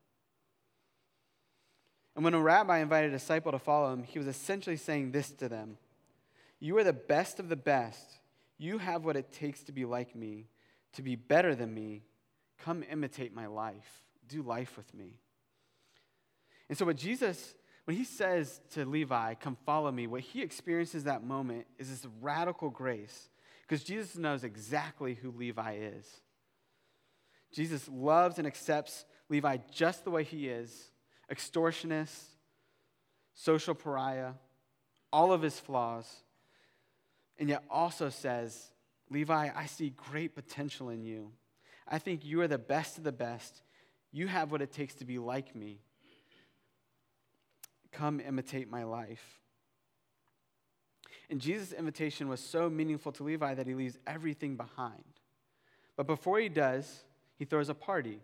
And 2.15 2.23
when 2.23 2.35
a 2.35 2.43
rabbi 2.43 2.81
invited 2.81 3.11
a 3.11 3.13
disciple 3.15 3.53
to 3.53 3.59
follow 3.59 3.93
him, 3.93 4.03
he 4.03 4.19
was 4.19 4.29
essentially 4.29 4.77
saying 4.77 5.13
this 5.13 5.31
to 5.33 5.49
them 5.49 5.79
You 6.61 6.77
are 6.79 6.85
the 6.85 6.93
best 6.93 7.41
of 7.41 7.49
the 7.49 7.57
best. 7.57 8.18
You 8.59 8.79
have 8.79 9.05
what 9.05 9.17
it 9.17 9.33
takes 9.33 9.63
to 9.65 9.73
be 9.73 9.85
like 9.85 10.15
me, 10.15 10.49
to 10.95 11.03
be 11.03 11.17
better 11.17 11.55
than 11.55 11.73
me. 11.73 12.03
Come 12.59 12.85
imitate 12.91 13.35
my 13.35 13.47
life. 13.47 14.03
Do 14.29 14.43
life 14.43 14.77
with 14.77 14.93
me. 14.93 15.21
And 16.69 16.77
so, 16.77 16.85
what 16.85 16.97
Jesus, 16.97 17.55
when 17.85 17.97
he 17.97 18.05
says 18.05 18.61
to 18.73 18.85
Levi, 18.85 19.35
Come 19.35 19.57
follow 19.65 19.91
me, 19.91 20.07
what 20.07 20.21
he 20.21 20.43
experiences 20.43 21.05
that 21.05 21.25
moment 21.25 21.67
is 21.79 21.89
this 21.89 22.07
radical 22.21 22.69
grace 22.69 23.31
because 23.63 23.85
Jesus 23.85 24.17
knows 24.17 24.45
exactly 24.45 25.15
who 25.15 25.31
Levi 25.31 25.77
is. 25.77 26.07
Jesus 27.53 27.89
loves 27.89 28.39
and 28.39 28.47
accepts 28.47 29.05
Levi 29.29 29.59
just 29.71 30.05
the 30.05 30.11
way 30.11 30.25
he 30.25 30.49
is 30.49 30.91
extortionist, 31.31 32.23
social 33.35 33.75
pariah, 33.75 34.33
all 35.13 35.33
of 35.33 35.43
his 35.43 35.59
flaws, 35.61 36.23
and 37.39 37.49
yet 37.49 37.65
also 37.71 38.09
says, 38.09 38.73
Levi, 39.11 39.51
I 39.55 39.67
see 39.67 39.91
great 39.91 40.35
potential 40.35 40.91
in 40.91 41.03
you. 41.03 41.33
I 41.87 41.99
think 41.99 42.25
you 42.25 42.41
are 42.41 42.49
the 42.49 42.59
best 42.59 42.99
of 42.99 43.05
the 43.05 43.13
best. 43.13 43.63
You 44.13 44.27
have 44.27 44.51
what 44.51 44.63
it 44.63 44.73
takes 44.73 44.95
to 44.97 45.05
be 45.05 45.19
like 45.19 45.55
me. 45.55 45.81
Come 47.93 48.21
imitate 48.21 48.71
my 48.71 48.85
life. 48.85 49.41
And 51.31 51.41
Jesus' 51.41 51.73
invitation 51.73 52.29
was 52.29 52.41
so 52.41 52.71
meaningful 52.71 53.13
to 53.13 53.23
Levi 53.23 53.55
that 53.55 53.67
he 53.67 53.75
leaves 53.75 53.99
everything 54.07 54.57
behind. 54.57 55.05
But 55.97 56.07
before 56.07 56.39
he 56.39 56.49
does, 56.49 57.05
he 57.37 57.45
throws 57.45 57.69
a 57.69 57.75
party. 57.75 58.21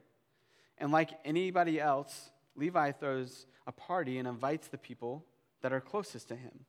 And 0.78 0.90
like 0.90 1.10
anybody 1.24 1.80
else, 1.80 2.30
Levi 2.56 2.92
throws 2.92 3.46
a 3.66 3.72
party 3.72 4.18
and 4.18 4.28
invites 4.28 4.68
the 4.68 4.78
people 4.78 5.24
that 5.62 5.72
are 5.72 5.80
closest 5.80 6.28
to 6.28 6.36
him. 6.36 6.66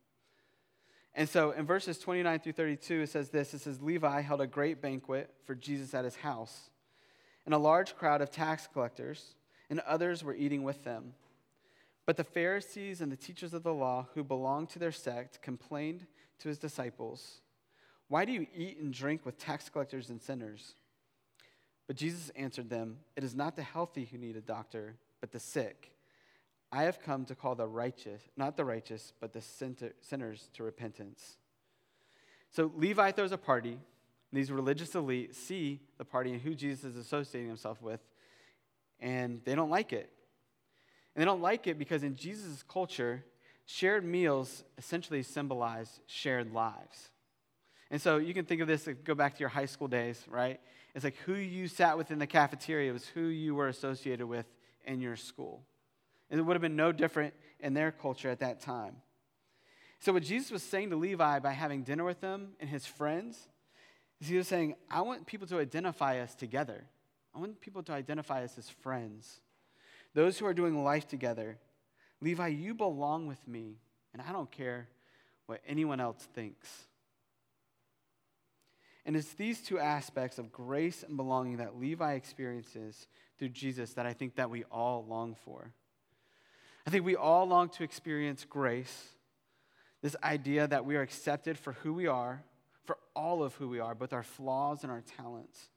And 1.15 1.29
so 1.29 1.51
in 1.51 1.65
verses 1.65 1.97
29 1.97 2.39
through 2.39 2.51
32, 2.51 3.01
it 3.01 3.09
says 3.09 3.29
this 3.29 3.53
it 3.53 3.59
says, 3.59 3.81
Levi 3.81 4.21
held 4.21 4.41
a 4.41 4.47
great 4.47 4.81
banquet 4.81 5.33
for 5.45 5.55
Jesus 5.55 5.93
at 5.93 6.03
his 6.03 6.17
house, 6.17 6.69
and 7.45 7.55
a 7.55 7.57
large 7.57 7.95
crowd 7.95 8.21
of 8.21 8.29
tax 8.29 8.67
collectors 8.71 9.35
and 9.69 9.79
others 9.81 10.23
were 10.23 10.35
eating 10.35 10.63
with 10.63 10.83
them. 10.83 11.13
But 12.05 12.17
the 12.17 12.23
Pharisees 12.23 13.01
and 13.01 13.11
the 13.11 13.17
teachers 13.17 13.53
of 13.53 13.63
the 13.63 13.73
law 13.73 14.07
who 14.13 14.23
belonged 14.23 14.69
to 14.69 14.79
their 14.79 14.91
sect 14.91 15.41
complained 15.41 16.05
to 16.39 16.49
his 16.49 16.59
disciples, 16.59 17.39
Why 18.09 18.25
do 18.25 18.31
you 18.31 18.45
eat 18.55 18.77
and 18.77 18.93
drink 18.93 19.25
with 19.25 19.39
tax 19.39 19.69
collectors 19.69 20.09
and 20.09 20.21
sinners? 20.21 20.75
But 21.87 21.95
Jesus 21.95 22.29
answered 22.35 22.69
them, 22.69 22.97
It 23.15 23.23
is 23.23 23.35
not 23.35 23.55
the 23.55 23.63
healthy 23.63 24.05
who 24.05 24.17
need 24.17 24.35
a 24.35 24.41
doctor, 24.41 24.97
but 25.21 25.31
the 25.31 25.39
sick. 25.39 25.94
I 26.75 26.83
have 26.83 27.01
come 27.01 27.23
to 27.25 27.35
call 27.35 27.55
the 27.55 27.67
righteous, 27.67 28.21
not 28.35 28.57
the 28.57 28.65
righteous, 28.65 29.13
but 29.21 29.31
the 29.31 29.41
sinners 29.41 30.49
to 30.55 30.63
repentance. 30.63 31.37
So 32.51 32.71
Levi 32.75 33.11
throws 33.11 33.31
a 33.31 33.37
party. 33.37 33.79
These 34.33 34.51
religious 34.51 34.93
elite 34.93 35.35
see 35.35 35.79
the 35.97 36.03
party 36.03 36.33
and 36.33 36.41
who 36.41 36.53
Jesus 36.53 36.83
is 36.83 36.97
associating 36.97 37.47
himself 37.47 37.81
with, 37.81 38.01
and 38.99 39.39
they 39.45 39.55
don't 39.55 39.69
like 39.69 39.93
it. 39.93 40.09
And 41.15 41.21
they 41.21 41.25
don't 41.25 41.41
like 41.41 41.65
it 41.67 41.79
because 41.79 42.03
in 42.03 42.17
Jesus' 42.17 42.61
culture, 42.67 43.23
shared 43.65 44.03
meals 44.03 44.65
essentially 44.77 45.23
symbolize 45.23 46.01
shared 46.07 46.53
lives. 46.53 47.09
And 47.89 48.01
so 48.01 48.17
you 48.17 48.33
can 48.33 48.43
think 48.43 48.59
of 48.59 48.67
this, 48.67 48.89
go 49.05 49.15
back 49.15 49.35
to 49.35 49.39
your 49.39 49.49
high 49.49 49.67
school 49.67 49.87
days, 49.87 50.21
right? 50.27 50.59
It's 50.93 51.05
like 51.05 51.15
who 51.25 51.35
you 51.35 51.69
sat 51.69 51.97
with 51.97 52.11
in 52.11 52.19
the 52.19 52.27
cafeteria 52.27 52.91
was 52.91 53.05
who 53.05 53.27
you 53.27 53.55
were 53.55 53.69
associated 53.69 54.25
with 54.25 54.45
in 54.83 54.99
your 54.99 55.15
school. 55.15 55.63
And 56.29 56.39
it 56.39 56.43
would 56.43 56.55
have 56.55 56.61
been 56.61 56.75
no 56.75 56.91
different 56.91 57.33
in 57.59 57.73
their 57.73 57.91
culture 57.91 58.29
at 58.29 58.39
that 58.39 58.61
time. 58.61 58.95
So, 59.99 60.13
what 60.13 60.23
Jesus 60.23 60.51
was 60.51 60.63
saying 60.63 60.89
to 60.91 60.95
Levi 60.95 61.39
by 61.39 61.51
having 61.51 61.83
dinner 61.83 62.03
with 62.03 62.21
him 62.21 62.49
and 62.59 62.69
his 62.69 62.85
friends 62.85 63.47
is 64.21 64.27
he 64.27 64.37
was 64.37 64.47
saying, 64.47 64.75
I 64.89 65.01
want 65.01 65.25
people 65.25 65.47
to 65.47 65.59
identify 65.59 66.19
us 66.19 66.35
together. 66.35 66.85
I 67.33 67.39
want 67.39 67.59
people 67.59 67.83
to 67.83 67.93
identify 67.93 68.43
us 68.43 68.57
as 68.57 68.69
friends. 68.69 69.41
Those 70.13 70.37
who 70.37 70.45
are 70.45 70.53
doing 70.53 70.83
life 70.83 71.07
together. 71.07 71.57
Levi, 72.21 72.47
you 72.47 72.73
belong 72.73 73.27
with 73.27 73.45
me, 73.47 73.77
and 74.13 74.21
I 74.21 74.31
don't 74.31 74.49
care 74.49 74.87
what 75.45 75.61
anyone 75.67 75.99
else 75.99 76.27
thinks. 76.33 76.69
And 79.05 79.15
it's 79.15 79.33
these 79.33 79.61
two 79.61 79.77
aspects 79.77 80.39
of 80.39 80.51
grace 80.51 81.03
and 81.03 81.15
belonging 81.15 81.57
that 81.57 81.77
Levi 81.77 82.13
experiences 82.13 83.07
through 83.37 83.49
Jesus 83.49 83.93
that 83.93 84.05
I 84.05 84.13
think 84.13 84.35
that 84.35 84.49
we 84.49 84.63
all 84.65 85.05
long 85.07 85.35
for. 85.45 85.71
I 86.85 86.91
think 86.91 87.05
we 87.05 87.15
all 87.15 87.47
long 87.47 87.69
to 87.69 87.83
experience 87.83 88.45
grace, 88.47 89.09
this 90.01 90.15
idea 90.23 90.67
that 90.67 90.85
we 90.85 90.95
are 90.95 91.01
accepted 91.01 91.57
for 91.57 91.73
who 91.73 91.93
we 91.93 92.07
are, 92.07 92.43
for 92.85 92.97
all 93.15 93.43
of 93.43 93.55
who 93.55 93.67
we 93.67 93.79
are, 93.79 93.95
both 93.95 94.13
our 94.13 94.23
flaws 94.23 94.83
and 94.83 94.91
our 94.91 95.01
talents. 95.17 95.69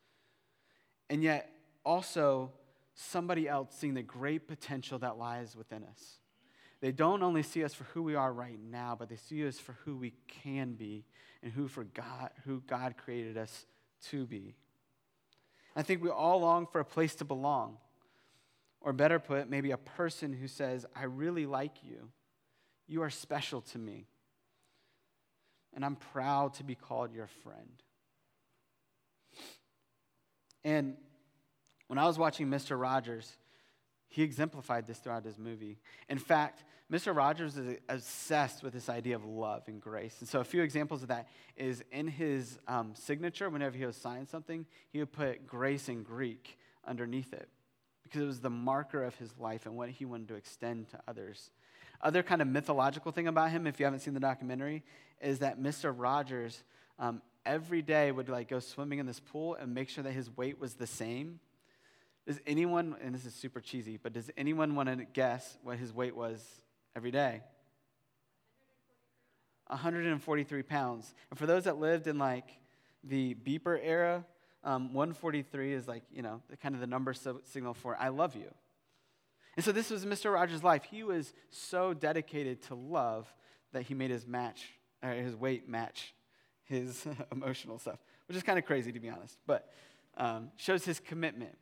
And 1.09 1.23
yet 1.23 1.51
also 1.85 2.53
somebody 2.95 3.49
else 3.49 3.75
seeing 3.79 3.95
the 3.95 4.03
great 4.03 4.47
potential 4.49 4.99
that 4.99 5.17
lies 5.17 5.57
within 5.57 5.85
us. 5.85 6.19
They 6.81 6.93
don't 6.93 7.23
only 7.23 7.43
see 7.43 7.65
us 7.65 7.75
for 7.75 7.85
who 7.85 8.03
we 8.03 8.15
are 8.15 8.33
right 8.33 8.59
now, 8.61 8.95
but 8.99 9.09
they 9.09 9.17
see 9.17 9.47
us 9.47 9.59
for 9.59 9.73
who 9.85 9.97
we 9.97 10.13
can 10.29 10.75
be 10.75 11.05
and 11.43 11.53
who 11.53 11.67
for 11.67 11.85
God, 11.85 12.31
who 12.45 12.63
God 12.67 12.97
created 12.97 13.37
us 13.37 13.67
to 14.11 14.27
be. 14.27 14.55
I 15.75 15.83
think 15.83 16.03
we 16.03 16.11
all 16.11 16.41
long 16.41 16.67
for 16.67 16.81
a 16.81 16.85
place 16.85 17.15
to 17.17 17.25
belong. 17.25 17.79
Or 18.81 18.93
better 18.93 19.19
put, 19.19 19.51
maybe 19.51 19.73
a 19.73 19.77
person 19.77 20.33
who 20.33 20.47
says, 20.47 20.87
I 20.95 21.05
really 21.05 21.47
like 21.47 21.83
you. 21.83 22.11
You 22.87 23.03
are 23.03 23.11
special 23.11 23.61
to 23.63 23.79
me. 23.79 24.07
And 25.75 25.85
I'm 25.85 25.97
proud 25.97 26.55
to 26.55 26.65
be 26.65 26.75
called 26.75 27.13
your 27.13 27.27
friend. 27.27 27.83
And 30.65 30.97
when 31.89 31.99
I 31.99 32.07
was 32.07 32.19
watching 32.19 32.49
Mr. 32.49 32.81
Rogers, 32.81 33.37
he 34.09 34.23
exemplified 34.23 34.87
this 34.87 34.99
throughout 34.99 35.25
his 35.25 35.39
movie. 35.39 35.79
In 36.09 36.19
fact, 36.19 36.65
Mr. 36.91 37.15
Rogers 37.15 37.57
is 37.57 37.79
obsessed 37.89 38.63
with 38.63 38.73
this 38.73 38.89
idea 38.89 39.15
of 39.15 39.25
love 39.25 39.65
and 39.67 39.81
grace. 39.81 40.17
And 40.21 40.29
so, 40.29 40.41
a 40.41 40.45
few 40.45 40.63
examples 40.63 41.03
of 41.03 41.09
that 41.09 41.29
is 41.57 41.85
in 41.93 42.09
his 42.09 42.59
um, 42.67 42.95
signature, 42.95 43.51
whenever 43.51 43.77
he 43.77 43.85
would 43.85 43.95
sign 43.95 44.27
something, 44.27 44.65
he 44.89 44.99
would 44.99 45.13
put 45.13 45.47
grace 45.47 45.91
in 45.91 46.03
Greek 46.03 46.59
underneath 46.87 47.35
it 47.35 47.51
because 48.09 48.23
it 48.23 48.27
was 48.27 48.41
the 48.41 48.51
marker 48.51 49.05
of 49.05 49.15
his 49.17 49.33
life 49.39 49.67
and 49.67 49.77
what 49.77 49.91
he 49.91 50.05
wanted 50.05 50.29
to 50.29 50.35
extend 50.35 50.89
to 50.91 50.99
others. 51.07 51.51
Other 52.01 52.23
kind 52.23 52.41
of 52.41 52.49
mythological 52.49 53.13
thing 53.13 53.27
about 53.27 53.51
him, 53.51 53.67
if 53.67 53.79
you 53.79 53.85
haven't 53.85 54.01
seen 54.01 54.15
the 54.15 54.21
documentary, 54.21 54.83
is 55.21 55.41
that 55.41 55.61
Mr. 55.61 55.93
Rogers 55.97 56.63
um, 56.99 57.21
every 57.45 57.83
day 57.83 58.11
would 58.13 58.29
like 58.29 58.49
go 58.49 58.61
swimming 58.61 58.99
in 58.99 59.07
this 59.07 59.21
pool 59.21 59.57
and 59.57 59.75
make 59.75 59.89
sure 59.89 60.05
that 60.05 60.13
his 60.13 60.35
weight 60.37 60.61
was 60.61 60.75
the 60.75 60.87
same. 60.87 61.41
Does 62.27 62.41
anyone, 62.47 62.97
and 63.03 63.15
this 63.15 63.25
is 63.25 63.35
super 63.35 63.61
cheesy, 63.61 63.97
but 63.97 64.13
does 64.13 64.31
anyone 64.37 64.75
want 64.75 64.89
to 64.89 65.05
guess 65.05 65.59
what 65.63 65.79
his 65.79 65.93
weight 65.93 66.15
was 66.15 66.43
every 66.95 67.11
day? 67.11 67.43
143 69.69 70.63
pounds. 70.63 71.15
And 71.31 71.39
for 71.39 71.47
those 71.47 71.65
that 71.65 71.79
lived 71.79 72.07
in 72.07 72.19
like 72.19 72.59
the 73.05 73.35
beeper 73.35 73.79
era, 73.83 74.25
um, 74.65 74.93
143 74.93 75.73
is 75.73 75.89
like, 75.89 76.03
you 76.13 76.23
know, 76.23 76.43
kind 76.63 76.75
of 76.75 76.81
the 76.81 76.87
number 76.87 77.13
so, 77.15 77.41
signal 77.45 77.75
for 77.75 77.97
I 77.97 78.09
love 78.09 78.35
you. 78.35 78.53
And 79.57 79.65
so 79.65 79.73
this 79.73 79.91
was 79.91 80.05
Mr. 80.05 80.33
Rogers' 80.33 80.63
life. 80.63 80.85
He 80.85 81.03
was 81.03 81.33
so 81.51 81.93
dedicated 81.93 82.63
to 82.65 82.75
love 82.75 83.33
that 83.73 83.83
he 83.83 83.95
made 83.95 84.11
his 84.11 84.27
match, 84.27 84.71
or 85.03 85.11
his 85.11 85.35
weight 85.35 85.69
match 85.69 86.15
his 86.65 87.07
emotional 87.33 87.79
stuff, 87.79 87.99
which 88.29 88.37
is 88.37 88.43
kind 88.43 88.59
of 88.59 88.65
crazy 88.65 88.93
to 88.93 89.01
be 89.01 89.09
honest, 89.09 89.39
but 89.47 89.73
um, 90.17 90.51
shows 90.57 90.85
his 90.85 91.01
commitment. 91.01 91.57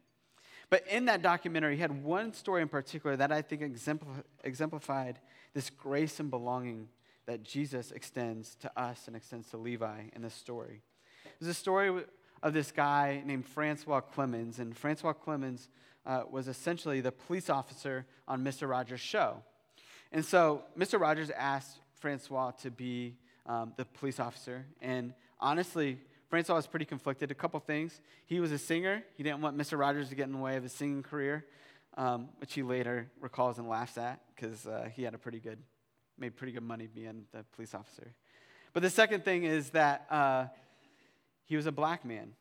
But 0.69 0.87
in 0.89 1.05
that 1.05 1.23
documentary, 1.23 1.77
he 1.77 1.81
had 1.81 2.03
one 2.03 2.33
story 2.33 2.61
in 2.61 2.69
particular 2.69 3.17
that 3.17 3.31
I 3.31 3.41
think 3.41 3.63
exemplified 4.43 5.21
this 5.55 5.71
grace 5.71 6.19
and 6.19 6.29
belonging 6.29 6.89
that 7.27 7.45
Jesus 7.45 7.93
extends 7.93 8.57
to 8.57 8.81
us 8.81 9.07
and 9.07 9.15
extends 9.15 9.49
to 9.51 9.57
Levi 9.57 10.03
in 10.15 10.23
this 10.23 10.35
story. 10.35 10.83
It 11.25 11.41
was 11.41 11.49
a 11.49 11.55
story 11.55 12.05
of 12.47 12.53
this 12.53 12.71
guy 12.71 13.23
named 13.27 13.45
Francois 13.45 14.01
Clemmons, 14.01 14.61
and 14.61 14.77
Francois 14.77 15.13
Clemmons 15.13 15.67
uh, 16.07 16.23
was 16.31 16.47
essentially 16.47 17.01
the 17.01 17.11
police 17.11 17.51
officer 17.51 18.07
on 18.29 18.45
Mr. 18.45 18.69
Rogers' 18.69 19.01
show. 19.01 19.43
And 20.13 20.25
so 20.25 20.63
Mr. 20.79 21.01
Rogers 21.01 21.31
asked 21.31 21.79
Francois 21.99 22.53
to 22.63 22.71
be 22.71 23.17
um, 23.47 23.73
the 23.77 23.85
police 23.85 24.21
officer, 24.21 24.65
and 24.81 25.13
honestly, 25.41 25.99
Francois 26.31 26.55
was 26.55 26.69
pretty 26.69 26.85
conflicted. 26.85 27.33
A 27.33 27.35
couple 27.35 27.59
things. 27.59 28.01
He 28.27 28.39
was 28.39 28.53
a 28.53 28.59
singer. 28.59 29.03
He 29.17 29.25
didn't 29.25 29.41
want 29.41 29.59
Mr. 29.59 29.77
Rogers 29.77 30.09
to 30.11 30.15
get 30.15 30.27
in 30.27 30.33
the 30.33 30.39
way 30.39 30.57
of 30.57 30.63
his 30.63 30.73
singing 30.73 31.03
career, 31.03 31.47
um, 31.97 32.29
which 32.39 32.55
he 32.55 32.63
later 32.63 33.11
recalls 33.21 33.59
and 33.59 33.69
laughs 33.69 33.99
at 33.99 34.21
because 34.37 34.69
uh, 34.69 34.89
he 34.95 35.03
had 35.03 35.15
a 35.15 35.19
pretty 35.19 35.41
good 35.41 35.59
made 36.17 36.37
pretty 36.37 36.53
good 36.53 36.63
money 36.63 36.87
being 36.87 37.25
the 37.33 37.45
police 37.57 37.75
officer. 37.75 38.15
But 38.73 38.83
the 38.83 38.91
second 38.91 39.25
thing 39.25 39.43
is 39.45 39.71
that 39.71 40.07
uh, 40.11 40.47
he 41.47 41.57
was 41.57 41.67
a 41.67 41.73
black 41.73 42.05
man. 42.05 42.33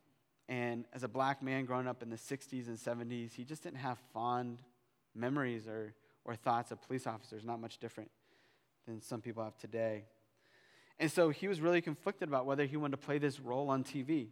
And 0.48 0.86
as 0.94 1.04
a 1.04 1.08
black 1.08 1.42
man 1.42 1.66
growing 1.66 1.88
up 1.88 2.04
in 2.04 2.10
the 2.10 2.18
60s 2.18 2.68
and 2.68 2.78
70s, 2.78 3.34
he 3.34 3.44
just 3.44 3.64
didn't 3.64 3.78
have 3.78 3.98
fond 4.14 4.60
memories 5.16 5.68
or, 5.68 5.94
or 6.24 6.36
thoughts 6.36 6.72
of 6.72 6.82
police 6.82 7.08
officers, 7.08 7.44
not 7.46 7.60
much 7.60 7.80
different 7.80 8.12
than 8.86 9.02
some 9.02 9.22
people 9.22 9.44
have 9.44 9.58
today. 9.58 10.04
And 11.00 11.12
so 11.12 11.30
he 11.30 11.48
was 11.48 11.62
really 11.62 11.82
conflicted 11.82 12.30
about 12.30 12.46
whether 12.46 12.66
he 12.66 12.78
wanted 12.78 13.00
to 13.00 13.06
play 13.06 13.18
this 13.18 13.40
role 13.40 13.70
on 13.70 13.84
TV. 13.84 14.28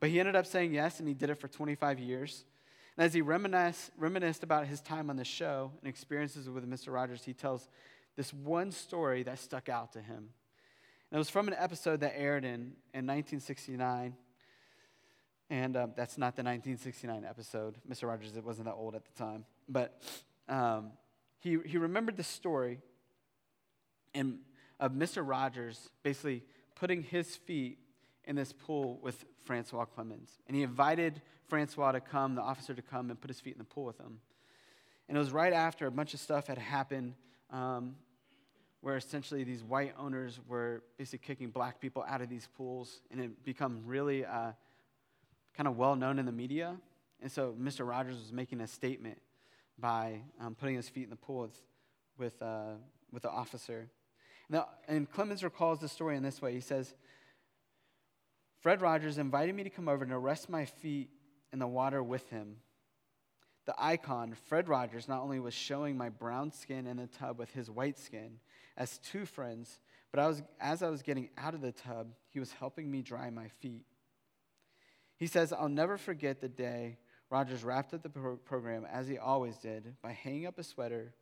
But 0.00 0.10
he 0.10 0.18
ended 0.18 0.34
up 0.34 0.46
saying 0.46 0.74
yes, 0.74 0.98
and 0.98 1.06
he 1.06 1.14
did 1.14 1.30
it 1.30 1.38
for 1.38 1.48
25 1.48 1.98
years. 1.98 2.44
And 2.96 3.04
as 3.04 3.14
he 3.14 3.22
reminisced, 3.22 3.90
reminisced 3.96 4.42
about 4.42 4.66
his 4.66 4.80
time 4.80 5.10
on 5.10 5.16
the 5.16 5.24
show 5.24 5.72
and 5.80 5.88
experiences 5.88 6.48
with 6.48 6.68
Mr. 6.68 6.92
Rogers, 6.92 7.24
he 7.24 7.34
tells 7.34 7.68
this 8.16 8.32
one 8.34 8.72
story 8.72 9.22
that 9.22 9.38
stuck 9.38 9.68
out 9.68 9.92
to 9.92 10.00
him. 10.00 10.30
And 11.10 11.16
it 11.16 11.18
was 11.18 11.30
from 11.30 11.48
an 11.48 11.54
episode 11.58 12.00
that 12.00 12.14
aired 12.16 12.44
in, 12.44 12.74
in 12.94 13.06
1969. 13.06 14.14
And 15.50 15.76
um, 15.76 15.92
that's 15.96 16.16
not 16.16 16.36
the 16.36 16.42
1969 16.44 17.24
episode. 17.28 17.78
Mr. 17.90 18.06
Rogers 18.06 18.36
it 18.36 18.44
wasn't 18.44 18.66
that 18.66 18.74
old 18.74 18.94
at 18.94 19.04
the 19.04 19.12
time. 19.18 19.44
But 19.68 20.00
um, 20.48 20.92
he, 21.40 21.58
he 21.66 21.78
remembered 21.78 22.16
the 22.16 22.22
story 22.22 22.78
and, 24.14 24.38
of 24.78 24.92
Mr. 24.92 25.26
Rogers 25.26 25.90
basically 26.04 26.44
putting 26.76 27.02
his 27.02 27.34
feet 27.34 27.78
in 28.24 28.36
this 28.36 28.52
pool 28.52 29.00
with 29.02 29.24
Francois 29.44 29.86
Clemmons. 29.86 30.30
And 30.46 30.56
he 30.56 30.62
invited 30.62 31.20
Francois 31.48 31.90
to 31.92 32.00
come, 32.00 32.36
the 32.36 32.42
officer 32.42 32.72
to 32.72 32.82
come 32.82 33.10
and 33.10 33.20
put 33.20 33.30
his 33.30 33.40
feet 33.40 33.54
in 33.54 33.58
the 33.58 33.64
pool 33.64 33.84
with 33.84 33.98
him. 33.98 34.20
And 35.08 35.16
it 35.16 35.20
was 35.20 35.32
right 35.32 35.52
after 35.52 35.88
a 35.88 35.90
bunch 35.90 36.14
of 36.14 36.20
stuff 36.20 36.46
had 36.46 36.58
happened 36.58 37.14
um, 37.50 37.96
where 38.80 38.96
essentially 38.96 39.44
these 39.44 39.62
white 39.62 39.94
owners 39.98 40.40
were 40.48 40.82
basically 40.96 41.26
kicking 41.26 41.50
black 41.50 41.80
people 41.80 42.04
out 42.08 42.22
of 42.22 42.28
these 42.28 42.48
pools, 42.56 43.00
and 43.10 43.20
it 43.20 43.44
become 43.44 43.82
really 43.84 44.24
uh, 44.24 44.52
kind 45.56 45.66
of 45.66 45.76
well 45.76 45.96
known 45.96 46.18
in 46.18 46.26
the 46.26 46.32
media. 46.32 46.76
And 47.22 47.30
so 47.30 47.54
Mr. 47.60 47.86
Rogers 47.86 48.16
was 48.16 48.32
making 48.32 48.60
a 48.60 48.66
statement 48.66 49.20
by 49.78 50.20
um, 50.40 50.54
putting 50.54 50.76
his 50.76 50.88
feet 50.88 51.04
in 51.04 51.10
the 51.10 51.16
pool 51.16 51.42
with, 51.42 51.62
with, 52.18 52.42
uh, 52.42 52.74
with 53.12 53.22
the 53.22 53.30
officer. 53.30 53.88
Now, 54.48 54.68
and 54.88 55.10
Clemmons 55.10 55.42
recalls 55.42 55.80
the 55.80 55.88
story 55.88 56.16
in 56.16 56.22
this 56.22 56.40
way. 56.40 56.54
He 56.54 56.60
says, 56.60 56.94
Fred 58.60 58.80
Rogers 58.80 59.18
invited 59.18 59.54
me 59.54 59.62
to 59.64 59.70
come 59.70 59.88
over 59.88 60.04
and 60.04 60.24
rest 60.24 60.48
my 60.48 60.64
feet 60.64 61.10
in 61.52 61.58
the 61.58 61.66
water 61.66 62.02
with 62.02 62.28
him 62.30 62.56
the 63.70 63.74
icon, 63.78 64.34
Fred 64.46 64.68
Rogers, 64.68 65.06
not 65.06 65.20
only 65.20 65.38
was 65.38 65.54
showing 65.54 65.96
my 65.96 66.08
brown 66.08 66.50
skin 66.50 66.88
in 66.88 66.96
the 66.96 67.06
tub 67.06 67.38
with 67.38 67.52
his 67.52 67.70
white 67.70 67.98
skin 67.98 68.40
as 68.76 68.98
two 68.98 69.26
friends, 69.26 69.78
but 70.10 70.20
I 70.20 70.26
was, 70.26 70.42
as 70.60 70.82
I 70.82 70.88
was 70.88 71.02
getting 71.02 71.30
out 71.38 71.54
of 71.54 71.60
the 71.60 71.72
tub, 71.72 72.08
he 72.28 72.40
was 72.40 72.52
helping 72.52 72.90
me 72.90 73.02
dry 73.02 73.30
my 73.30 73.48
feet. 73.60 73.84
He 75.16 75.26
says, 75.26 75.52
I'll 75.52 75.68
never 75.68 75.98
forget 75.98 76.40
the 76.40 76.48
day 76.48 76.98
Rogers 77.30 77.62
wrapped 77.62 77.94
up 77.94 78.02
the 78.02 78.08
pro- 78.08 78.36
program, 78.36 78.86
as 78.90 79.06
he 79.06 79.18
always 79.18 79.56
did, 79.56 79.94
by 80.02 80.12
hanging 80.12 80.46
up 80.46 80.58
a 80.58 80.64
sweater 80.64 81.12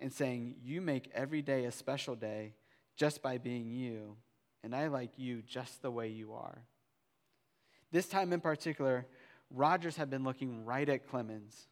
and 0.00 0.12
saying, 0.12 0.56
You 0.62 0.80
make 0.80 1.10
every 1.14 1.42
day 1.42 1.66
a 1.66 1.72
special 1.72 2.16
day 2.16 2.54
just 2.96 3.22
by 3.22 3.38
being 3.38 3.70
you, 3.70 4.16
and 4.64 4.74
I 4.74 4.88
like 4.88 5.12
you 5.18 5.42
just 5.42 5.82
the 5.82 5.90
way 5.90 6.08
you 6.08 6.32
are. 6.32 6.64
This 7.92 8.08
time 8.08 8.32
in 8.32 8.40
particular, 8.40 9.06
Rogers 9.50 9.96
had 9.96 10.10
been 10.10 10.24
looking 10.24 10.64
right 10.64 10.88
at 10.88 11.08
Clemmons 11.08 11.66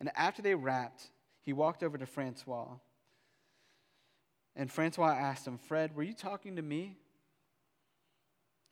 and 0.00 0.10
after 0.14 0.42
they 0.42 0.54
wrapped, 0.54 1.10
he 1.40 1.52
walked 1.52 1.82
over 1.82 1.98
to 1.98 2.06
Francois. 2.06 2.68
And 4.58 4.70
Francois 4.72 5.14
asked 5.14 5.46
him, 5.46 5.56
Fred, 5.56 5.94
were 5.94 6.02
you 6.02 6.12
talking 6.12 6.56
to 6.56 6.62
me? 6.62 6.96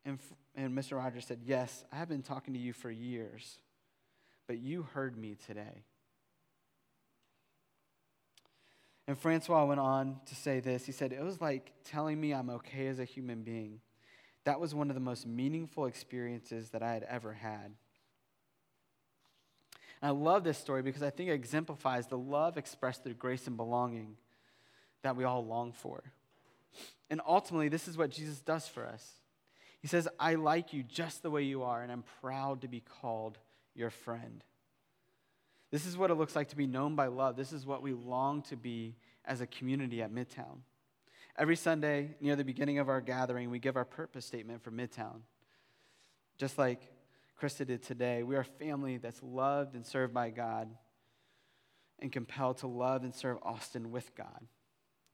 And, 0.04 0.18
and 0.56 0.76
Mr. 0.76 0.96
Rogers 0.96 1.24
said, 1.24 1.40
Yes, 1.46 1.84
I 1.92 1.96
have 1.96 2.08
been 2.08 2.22
talking 2.22 2.54
to 2.54 2.60
you 2.60 2.72
for 2.72 2.90
years, 2.90 3.58
but 4.48 4.58
you 4.58 4.82
heard 4.82 5.16
me 5.16 5.36
today. 5.46 5.84
And 9.06 9.16
Francois 9.16 9.64
went 9.64 9.78
on 9.78 10.16
to 10.26 10.34
say 10.34 10.58
this. 10.58 10.84
He 10.84 10.90
said, 10.90 11.12
It 11.12 11.22
was 11.22 11.40
like 11.40 11.72
telling 11.84 12.20
me 12.20 12.34
I'm 12.34 12.50
okay 12.50 12.88
as 12.88 12.98
a 12.98 13.04
human 13.04 13.42
being. 13.42 13.80
That 14.42 14.58
was 14.58 14.74
one 14.74 14.90
of 14.90 14.94
the 14.94 15.00
most 15.00 15.24
meaningful 15.24 15.86
experiences 15.86 16.70
that 16.70 16.82
I 16.82 16.94
had 16.94 17.04
ever 17.04 17.32
had. 17.32 17.74
And 20.02 20.08
I 20.08 20.10
love 20.10 20.42
this 20.42 20.58
story 20.58 20.82
because 20.82 21.02
I 21.04 21.10
think 21.10 21.30
it 21.30 21.34
exemplifies 21.34 22.08
the 22.08 22.18
love 22.18 22.58
expressed 22.58 23.04
through 23.04 23.14
grace 23.14 23.46
and 23.46 23.56
belonging 23.56 24.16
that 25.02 25.16
we 25.16 25.24
all 25.24 25.44
long 25.44 25.72
for. 25.72 26.02
And 27.08 27.20
ultimately, 27.26 27.68
this 27.68 27.88
is 27.88 27.96
what 27.96 28.10
Jesus 28.10 28.40
does 28.40 28.66
for 28.66 28.86
us. 28.86 29.12
He 29.80 29.88
says, 29.88 30.08
I 30.18 30.34
like 30.34 30.72
you 30.72 30.82
just 30.82 31.22
the 31.22 31.30
way 31.30 31.42
you 31.42 31.62
are, 31.62 31.82
and 31.82 31.92
I'm 31.92 32.04
proud 32.20 32.62
to 32.62 32.68
be 32.68 32.80
called 32.80 33.38
your 33.74 33.90
friend. 33.90 34.42
This 35.70 35.86
is 35.86 35.96
what 35.96 36.10
it 36.10 36.14
looks 36.14 36.34
like 36.34 36.48
to 36.48 36.56
be 36.56 36.66
known 36.66 36.96
by 36.96 37.06
love. 37.06 37.36
This 37.36 37.52
is 37.52 37.66
what 37.66 37.82
we 37.82 37.92
long 37.92 38.42
to 38.42 38.56
be 38.56 38.96
as 39.24 39.40
a 39.40 39.46
community 39.46 40.02
at 40.02 40.12
Midtown. 40.12 40.58
Every 41.38 41.56
Sunday, 41.56 42.16
near 42.20 42.34
the 42.34 42.44
beginning 42.44 42.78
of 42.78 42.88
our 42.88 43.00
gathering, 43.00 43.50
we 43.50 43.58
give 43.58 43.76
our 43.76 43.84
purpose 43.84 44.24
statement 44.24 44.62
for 44.62 44.70
Midtown. 44.70 45.20
Just 46.38 46.56
like 46.58 46.80
Krista 47.40 47.66
did 47.66 47.82
today. 47.82 48.22
We 48.22 48.36
are 48.36 48.40
a 48.40 48.44
family 48.44 48.96
that's 48.96 49.22
loved 49.22 49.74
and 49.74 49.84
served 49.84 50.14
by 50.14 50.30
God 50.30 50.68
and 51.98 52.10
compelled 52.10 52.58
to 52.58 52.66
love 52.66 53.04
and 53.04 53.14
serve 53.14 53.38
Austin 53.42 53.90
with 53.90 54.14
God. 54.14 54.46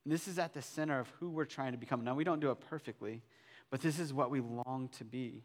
And 0.05 0.13
this 0.13 0.27
is 0.27 0.39
at 0.39 0.53
the 0.53 0.63
center 0.63 0.99
of 0.99 1.09
who 1.21 1.31
we're 1.31 1.45
trying 1.45 1.73
to 1.73 1.79
become. 1.79 2.03
Now, 2.05 2.15
we 2.15 2.25
don't 2.25 2.41
do 2.41 2.51
it 2.51 2.61
perfectly, 2.61 3.23
but 3.71 3.81
this 3.81 3.99
is 3.99 4.13
what 4.13 4.31
we 4.31 4.41
long 4.41 4.89
to 4.99 5.05
be. 5.05 5.45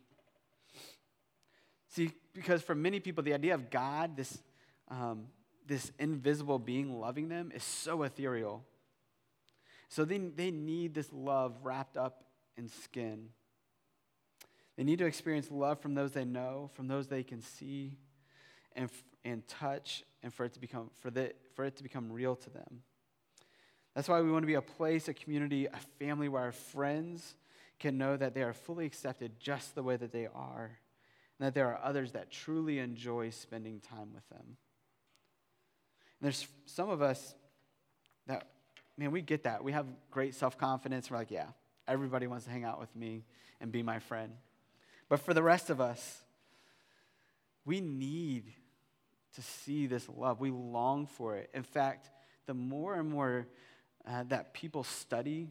See, 1.90 2.12
because 2.34 2.62
for 2.62 2.76
many 2.76 3.00
people, 3.00 3.24
the 3.24 3.34
idea 3.34 3.54
of 3.54 3.70
God, 3.70 4.18
this, 4.18 4.40
um, 4.90 5.28
this 5.66 5.92
invisible 6.00 6.60
being 6.60 7.00
loving 7.00 7.30
them, 7.30 7.52
is 7.54 7.64
so 7.64 8.04
ethereal. 8.04 8.66
So 9.90 10.06
they, 10.06 10.18
they 10.18 10.52
need 10.52 10.94
this 10.94 11.12
love 11.14 11.56
wrapped 11.64 11.98
up 11.98 12.24
in 12.58 12.68
skin. 12.68 13.30
They 14.76 14.84
need 14.84 15.00
to 15.00 15.06
experience 15.06 15.50
love 15.50 15.80
from 15.80 15.96
those 15.96 16.12
they 16.12 16.26
know, 16.26 16.70
from 16.74 16.88
those 16.88 17.08
they 17.08 17.24
can 17.24 17.42
see 17.42 17.98
and, 18.76 18.90
and 19.24 19.48
touch, 19.48 20.04
and 20.22 20.34
for 20.34 20.46
it, 20.46 20.54
to 20.54 20.60
become, 20.60 20.92
for, 21.00 21.10
the, 21.10 21.34
for 21.56 21.66
it 21.66 21.78
to 21.78 21.84
become 21.84 22.12
real 22.12 22.36
to 22.36 22.50
them. 22.50 22.82
That's 23.98 24.08
why 24.08 24.22
we 24.22 24.32
want 24.32 24.44
to 24.44 24.48
be 24.48 24.54
a 24.54 24.62
place, 24.62 25.08
a 25.08 25.14
community, 25.16 25.66
a 25.66 25.80
family 25.98 26.30
where 26.30 26.44
our 26.44 26.52
friends 26.52 27.34
can 27.80 27.98
know 27.98 28.16
that 28.16 28.36
they 28.36 28.44
are 28.44 28.54
fully 28.54 28.86
accepted 28.86 29.40
just 29.40 29.74
the 29.74 29.82
way 29.82 29.98
that 29.98 30.12
they 30.12 30.28
are, 30.28 30.78
and 31.40 31.48
that 31.48 31.56
there 31.56 31.68
are 31.70 31.80
others 31.84 32.12
that 32.12 32.30
truly 32.30 32.78
enjoy 32.78 33.32
spending 33.32 33.80
time 33.80 34.14
with 34.14 34.30
them. 34.30 34.44
And 34.46 34.56
there's 36.22 36.48
some 36.68 36.92
of 36.92 37.02
us 37.02 37.34
that 38.28 38.50
man, 39.00 39.10
we 39.10 39.24
get 39.24 39.46
that. 39.46 39.64
We 39.64 39.72
have 39.72 39.88
great 40.12 40.36
self 40.36 40.60
confidence. 40.60 41.10
We're 41.10 41.18
like, 41.18 41.32
yeah, 41.32 41.48
everybody 41.88 42.28
wants 42.28 42.46
to 42.46 42.52
hang 42.52 42.66
out 42.66 42.80
with 42.80 42.96
me 42.96 43.24
and 43.60 43.72
be 43.72 43.82
my 43.82 43.98
friend. 43.98 44.32
But 45.10 45.22
for 45.22 45.34
the 45.34 45.42
rest 45.42 45.72
of 45.72 45.82
us, 45.82 46.22
we 47.66 47.82
need 47.82 48.54
to 49.34 49.42
see 49.42 49.88
this 49.88 50.08
love. 50.08 50.40
We 50.40 50.52
long 50.52 51.08
for 51.08 51.36
it. 51.38 51.50
In 51.56 51.64
fact, 51.64 52.12
the 52.46 52.54
more 52.54 52.94
and 52.94 53.10
more 53.10 53.48
uh, 54.08 54.24
that 54.30 54.54
people 54.54 54.84
study 54.84 55.50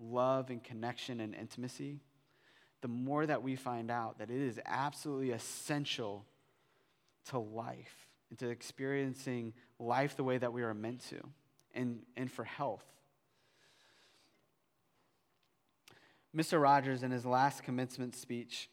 love 0.00 0.50
and 0.50 0.62
connection 0.62 1.20
and 1.20 1.34
intimacy, 1.34 2.00
the 2.80 2.88
more 2.88 3.26
that 3.26 3.42
we 3.42 3.56
find 3.56 3.90
out 3.90 4.18
that 4.18 4.30
it 4.30 4.40
is 4.40 4.60
absolutely 4.64 5.30
essential 5.30 6.24
to 7.28 7.38
life 7.38 8.06
and 8.30 8.38
to 8.38 8.48
experiencing 8.48 9.52
life 9.78 10.16
the 10.16 10.24
way 10.24 10.38
that 10.38 10.52
we 10.52 10.62
are 10.62 10.74
meant 10.74 11.00
to 11.08 11.16
and, 11.74 12.00
and 12.16 12.30
for 12.30 12.44
health. 12.44 12.84
Mr. 16.36 16.60
Rogers, 16.60 17.02
in 17.02 17.10
his 17.10 17.24
last 17.24 17.62
commencement 17.62 18.14
speech, 18.14 18.68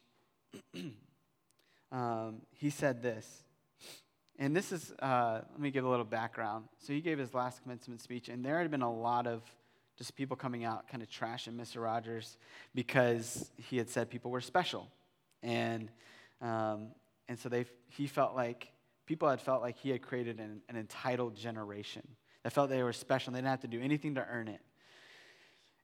um, 1.92 2.42
he 2.52 2.70
said 2.70 3.02
this. 3.02 3.42
And 4.38 4.54
this 4.54 4.70
is, 4.70 4.92
uh, 5.00 5.40
let 5.50 5.60
me 5.60 5.70
give 5.70 5.84
a 5.84 5.88
little 5.88 6.04
background. 6.04 6.66
So 6.78 6.92
he 6.92 7.00
gave 7.00 7.18
his 7.18 7.32
last 7.32 7.62
commencement 7.62 8.00
speech, 8.00 8.28
and 8.28 8.44
there 8.44 8.58
had 8.60 8.70
been 8.70 8.82
a 8.82 8.92
lot 8.92 9.26
of 9.26 9.42
just 9.96 10.14
people 10.14 10.36
coming 10.36 10.64
out 10.64 10.88
kind 10.88 11.02
of 11.02 11.08
trashing 11.08 11.56
Mr. 11.56 11.82
Rogers 11.82 12.36
because 12.74 13.50
he 13.56 13.78
had 13.78 13.88
said 13.88 14.10
people 14.10 14.30
were 14.30 14.42
special. 14.42 14.90
And, 15.42 15.88
um, 16.42 16.88
and 17.28 17.38
so 17.38 17.48
they, 17.48 17.64
he 17.88 18.06
felt 18.06 18.36
like, 18.36 18.68
people 19.06 19.28
had 19.28 19.40
felt 19.40 19.62
like 19.62 19.78
he 19.78 19.90
had 19.90 20.02
created 20.02 20.38
an, 20.38 20.60
an 20.68 20.76
entitled 20.76 21.34
generation 21.34 22.02
that 22.42 22.52
felt 22.52 22.68
they 22.68 22.82
were 22.82 22.92
special 22.92 23.30
and 23.30 23.36
they 23.36 23.40
didn't 23.40 23.50
have 23.50 23.60
to 23.60 23.68
do 23.68 23.80
anything 23.80 24.16
to 24.16 24.26
earn 24.30 24.48
it. 24.48 24.60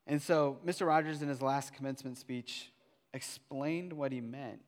And 0.07 0.21
so 0.21 0.59
Mr. 0.67 0.87
Rogers, 0.87 1.23
in 1.23 1.29
his 1.29 1.41
last 1.41 1.73
commencement 1.73 2.19
speech, 2.19 2.71
explained 3.15 3.93
what 3.93 4.12
he 4.12 4.21
meant 4.21 4.61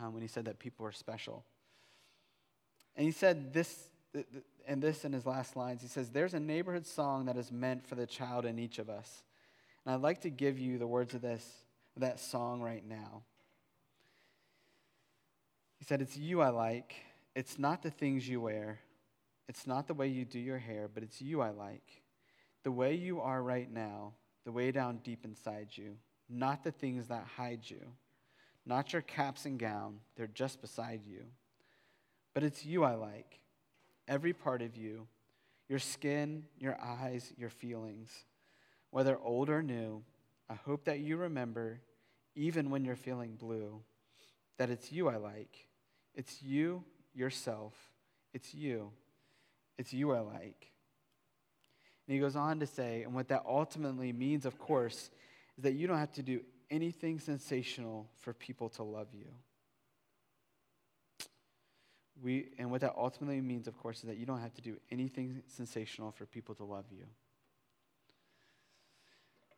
um, 0.00 0.12
when 0.12 0.22
he 0.22 0.28
said 0.28 0.44
that 0.44 0.58
people 0.58 0.84
were 0.84 0.92
special. 0.92 1.44
And 2.96 3.06
he 3.06 3.12
said 3.12 3.52
this, 3.52 3.88
and 4.66 4.82
this 4.82 5.04
in 5.04 5.12
his 5.12 5.26
last 5.26 5.56
lines. 5.56 5.82
He 5.82 5.88
says, 5.88 6.10
There's 6.10 6.34
a 6.34 6.40
neighborhood 6.40 6.86
song 6.86 7.26
that 7.26 7.36
is 7.36 7.50
meant 7.50 7.86
for 7.86 7.94
the 7.94 8.06
child 8.06 8.44
in 8.44 8.58
each 8.58 8.78
of 8.78 8.90
us. 8.90 9.22
And 9.84 9.94
I'd 9.94 10.00
like 10.00 10.20
to 10.22 10.30
give 10.30 10.58
you 10.58 10.78
the 10.78 10.86
words 10.86 11.14
of 11.14 11.22
this, 11.22 11.44
that 11.96 12.20
song 12.20 12.60
right 12.60 12.86
now. 12.86 13.22
He 15.78 15.84
said, 15.84 16.02
It's 16.02 16.16
you 16.16 16.40
I 16.40 16.50
like. 16.50 16.94
It's 17.34 17.58
not 17.58 17.82
the 17.82 17.90
things 17.90 18.28
you 18.28 18.40
wear. 18.40 18.80
It's 19.48 19.66
not 19.66 19.86
the 19.86 19.94
way 19.94 20.08
you 20.08 20.24
do 20.24 20.38
your 20.38 20.58
hair, 20.58 20.88
but 20.92 21.02
it's 21.02 21.20
you 21.20 21.40
I 21.40 21.50
like. 21.50 22.02
The 22.62 22.70
way 22.70 22.94
you 22.94 23.20
are 23.20 23.42
right 23.42 23.70
now 23.70 24.12
the 24.44 24.52
way 24.52 24.72
down 24.72 24.98
deep 25.04 25.24
inside 25.24 25.68
you, 25.72 25.96
not 26.28 26.64
the 26.64 26.70
things 26.70 27.06
that 27.08 27.26
hide 27.36 27.62
you, 27.64 27.80
not 28.66 28.92
your 28.92 29.02
caps 29.02 29.44
and 29.44 29.58
gown, 29.58 29.98
they're 30.16 30.26
just 30.26 30.60
beside 30.60 31.02
you. 31.06 31.24
But 32.34 32.42
it's 32.42 32.64
you 32.64 32.84
I 32.84 32.94
like, 32.94 33.40
every 34.08 34.32
part 34.32 34.62
of 34.62 34.76
you, 34.76 35.06
your 35.68 35.78
skin, 35.78 36.44
your 36.58 36.78
eyes, 36.80 37.32
your 37.36 37.50
feelings. 37.50 38.10
Whether 38.90 39.18
old 39.18 39.48
or 39.48 39.62
new, 39.62 40.02
I 40.50 40.54
hope 40.54 40.84
that 40.84 41.00
you 41.00 41.16
remember, 41.16 41.80
even 42.34 42.70
when 42.70 42.84
you're 42.84 42.96
feeling 42.96 43.36
blue, 43.36 43.80
that 44.58 44.70
it's 44.70 44.92
you 44.92 45.08
I 45.08 45.16
like. 45.16 45.66
It's 46.14 46.42
you, 46.42 46.84
yourself. 47.14 47.74
It's 48.34 48.54
you. 48.54 48.90
It's 49.78 49.92
you 49.92 50.12
I 50.12 50.20
like. 50.20 50.70
And 52.06 52.14
he 52.14 52.18
goes 52.18 52.36
on 52.36 52.60
to 52.60 52.66
say, 52.66 53.02
and 53.02 53.14
what 53.14 53.28
that 53.28 53.44
ultimately 53.46 54.12
means, 54.12 54.44
of 54.44 54.58
course, 54.58 55.10
is 55.56 55.64
that 55.64 55.72
you 55.72 55.86
don't 55.86 55.98
have 55.98 56.12
to 56.12 56.22
do 56.22 56.40
anything 56.70 57.18
sensational 57.18 58.08
for 58.18 58.32
people 58.32 58.68
to 58.70 58.82
love 58.82 59.08
you. 59.12 59.28
We, 62.22 62.50
and 62.58 62.70
what 62.70 62.82
that 62.82 62.94
ultimately 62.96 63.40
means, 63.40 63.66
of 63.66 63.76
course, 63.78 63.98
is 63.98 64.04
that 64.04 64.16
you 64.16 64.26
don't 64.26 64.40
have 64.40 64.54
to 64.54 64.62
do 64.62 64.76
anything 64.90 65.42
sensational 65.48 66.12
for 66.12 66.24
people 66.24 66.54
to 66.56 66.64
love 66.64 66.84
you. 66.90 67.04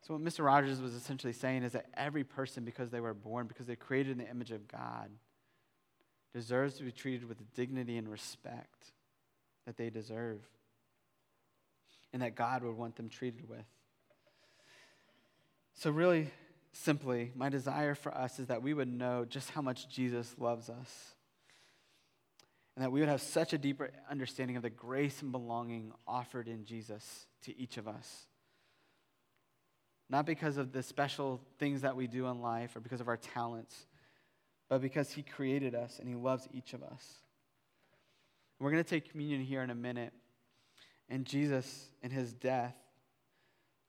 So, 0.01 0.13
what 0.13 0.23
Mr. 0.23 0.45
Rogers 0.45 0.81
was 0.81 0.93
essentially 0.93 1.33
saying 1.33 1.63
is 1.63 1.71
that 1.71 1.87
every 1.95 2.23
person, 2.23 2.63
because 2.63 2.91
they 2.91 2.99
were 2.99 3.13
born, 3.13 3.47
because 3.47 3.65
they're 3.65 3.75
created 3.75 4.11
in 4.11 4.17
the 4.19 4.29
image 4.29 4.51
of 4.51 4.67
God, 4.67 5.09
deserves 6.33 6.75
to 6.75 6.83
be 6.83 6.91
treated 6.91 7.27
with 7.27 7.37
the 7.37 7.45
dignity 7.55 7.97
and 7.97 8.07
respect 8.07 8.91
that 9.65 9.77
they 9.77 9.89
deserve 9.89 10.41
and 12.13 12.21
that 12.21 12.35
God 12.35 12.63
would 12.63 12.77
want 12.77 12.95
them 12.97 13.09
treated 13.09 13.49
with. 13.49 13.65
So, 15.73 15.89
really 15.89 16.29
simply, 16.71 17.31
my 17.35 17.49
desire 17.49 17.95
for 17.95 18.15
us 18.15 18.37
is 18.37 18.47
that 18.47 18.61
we 18.61 18.73
would 18.73 18.87
know 18.87 19.25
just 19.25 19.49
how 19.51 19.61
much 19.61 19.89
Jesus 19.89 20.35
loves 20.37 20.69
us. 20.69 21.14
And 22.75 22.83
that 22.83 22.91
we 22.91 22.99
would 22.99 23.09
have 23.09 23.21
such 23.21 23.53
a 23.53 23.57
deeper 23.57 23.91
understanding 24.09 24.57
of 24.57 24.63
the 24.63 24.69
grace 24.69 25.21
and 25.21 25.31
belonging 25.31 25.93
offered 26.07 26.47
in 26.47 26.65
Jesus 26.65 27.27
to 27.43 27.57
each 27.57 27.77
of 27.77 27.87
us. 27.87 28.25
Not 30.09 30.25
because 30.25 30.57
of 30.57 30.71
the 30.71 30.83
special 30.83 31.41
things 31.57 31.81
that 31.81 31.95
we 31.95 32.07
do 32.07 32.27
in 32.27 32.41
life 32.41 32.75
or 32.75 32.79
because 32.81 33.01
of 33.01 33.07
our 33.07 33.17
talents, 33.17 33.87
but 34.69 34.81
because 34.81 35.11
He 35.11 35.23
created 35.23 35.73
us 35.73 35.99
and 35.99 36.07
He 36.07 36.15
loves 36.15 36.47
each 36.53 36.73
of 36.73 36.83
us. 36.83 37.03
We're 38.59 38.71
going 38.71 38.83
to 38.83 38.89
take 38.89 39.11
communion 39.11 39.41
here 39.41 39.61
in 39.61 39.69
a 39.69 39.75
minute. 39.75 40.13
And 41.09 41.25
Jesus, 41.25 41.89
in 42.01 42.09
his 42.09 42.33
death, 42.33 42.75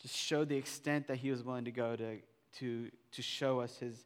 just 0.00 0.14
showed 0.14 0.48
the 0.48 0.56
extent 0.56 1.06
that 1.08 1.16
he 1.16 1.30
was 1.30 1.42
willing 1.42 1.64
to 1.64 1.70
go 1.70 1.96
to, 1.96 2.18
to, 2.58 2.90
to 3.12 3.22
show 3.22 3.60
us 3.60 3.78
his 3.78 4.04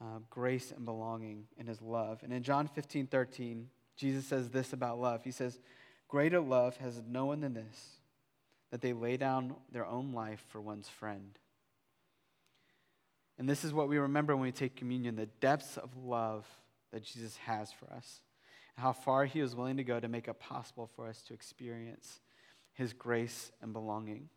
uh, 0.00 0.18
grace 0.28 0.72
and 0.72 0.84
belonging 0.84 1.44
and 1.58 1.68
his 1.68 1.80
love. 1.80 2.20
And 2.22 2.32
in 2.32 2.42
John 2.42 2.68
15, 2.68 3.06
13, 3.06 3.68
Jesus 3.96 4.26
says 4.26 4.48
this 4.48 4.72
about 4.72 5.00
love. 5.00 5.22
He 5.24 5.30
says, 5.30 5.58
Greater 6.08 6.40
love 6.40 6.76
has 6.78 7.02
no 7.08 7.26
one 7.26 7.40
than 7.40 7.54
this, 7.54 7.96
that 8.70 8.80
they 8.80 8.92
lay 8.92 9.16
down 9.16 9.54
their 9.72 9.86
own 9.86 10.12
life 10.12 10.44
for 10.48 10.60
one's 10.60 10.88
friend. 10.88 11.38
And 13.38 13.48
this 13.48 13.64
is 13.64 13.72
what 13.72 13.88
we 13.88 13.98
remember 13.98 14.36
when 14.36 14.44
we 14.44 14.52
take 14.52 14.76
communion 14.76 15.16
the 15.16 15.26
depths 15.26 15.76
of 15.76 15.90
love 15.96 16.46
that 16.92 17.02
Jesus 17.02 17.36
has 17.38 17.72
for 17.72 17.92
us, 17.92 18.20
and 18.76 18.84
how 18.84 18.92
far 18.92 19.24
he 19.24 19.42
was 19.42 19.56
willing 19.56 19.76
to 19.76 19.84
go 19.84 19.98
to 19.98 20.08
make 20.08 20.28
it 20.28 20.38
possible 20.38 20.88
for 20.94 21.08
us 21.08 21.22
to 21.22 21.34
experience 21.34 22.20
his 22.72 22.92
grace 22.92 23.50
and 23.60 23.72
belonging. 23.72 24.28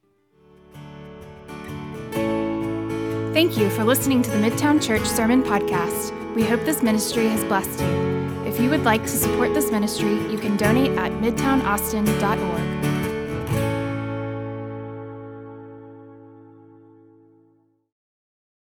Thank 3.34 3.56
you 3.56 3.70
for 3.70 3.84
listening 3.84 4.24
to 4.24 4.32
the 4.32 4.38
Midtown 4.38 4.82
Church 4.82 5.06
Sermon 5.06 5.43
Podcast. 5.43 6.36
We 6.36 6.43
hope 6.43 6.62
this 6.65 6.82
ministry 6.82 7.28
has 7.28 7.43
blessed 7.43 7.80
you. 7.80 8.16
If 8.58 8.63
you 8.63 8.72
would 8.72 8.86
like 8.86 9.04
to 9.04 9.10
support 9.10 9.54
this 9.54 9.70
ministry, 9.70 10.15
you 10.32 10.39
can 10.39 10.58
donate 10.58 10.98
at 10.98 11.12
midtownaustin.org. 11.12 12.76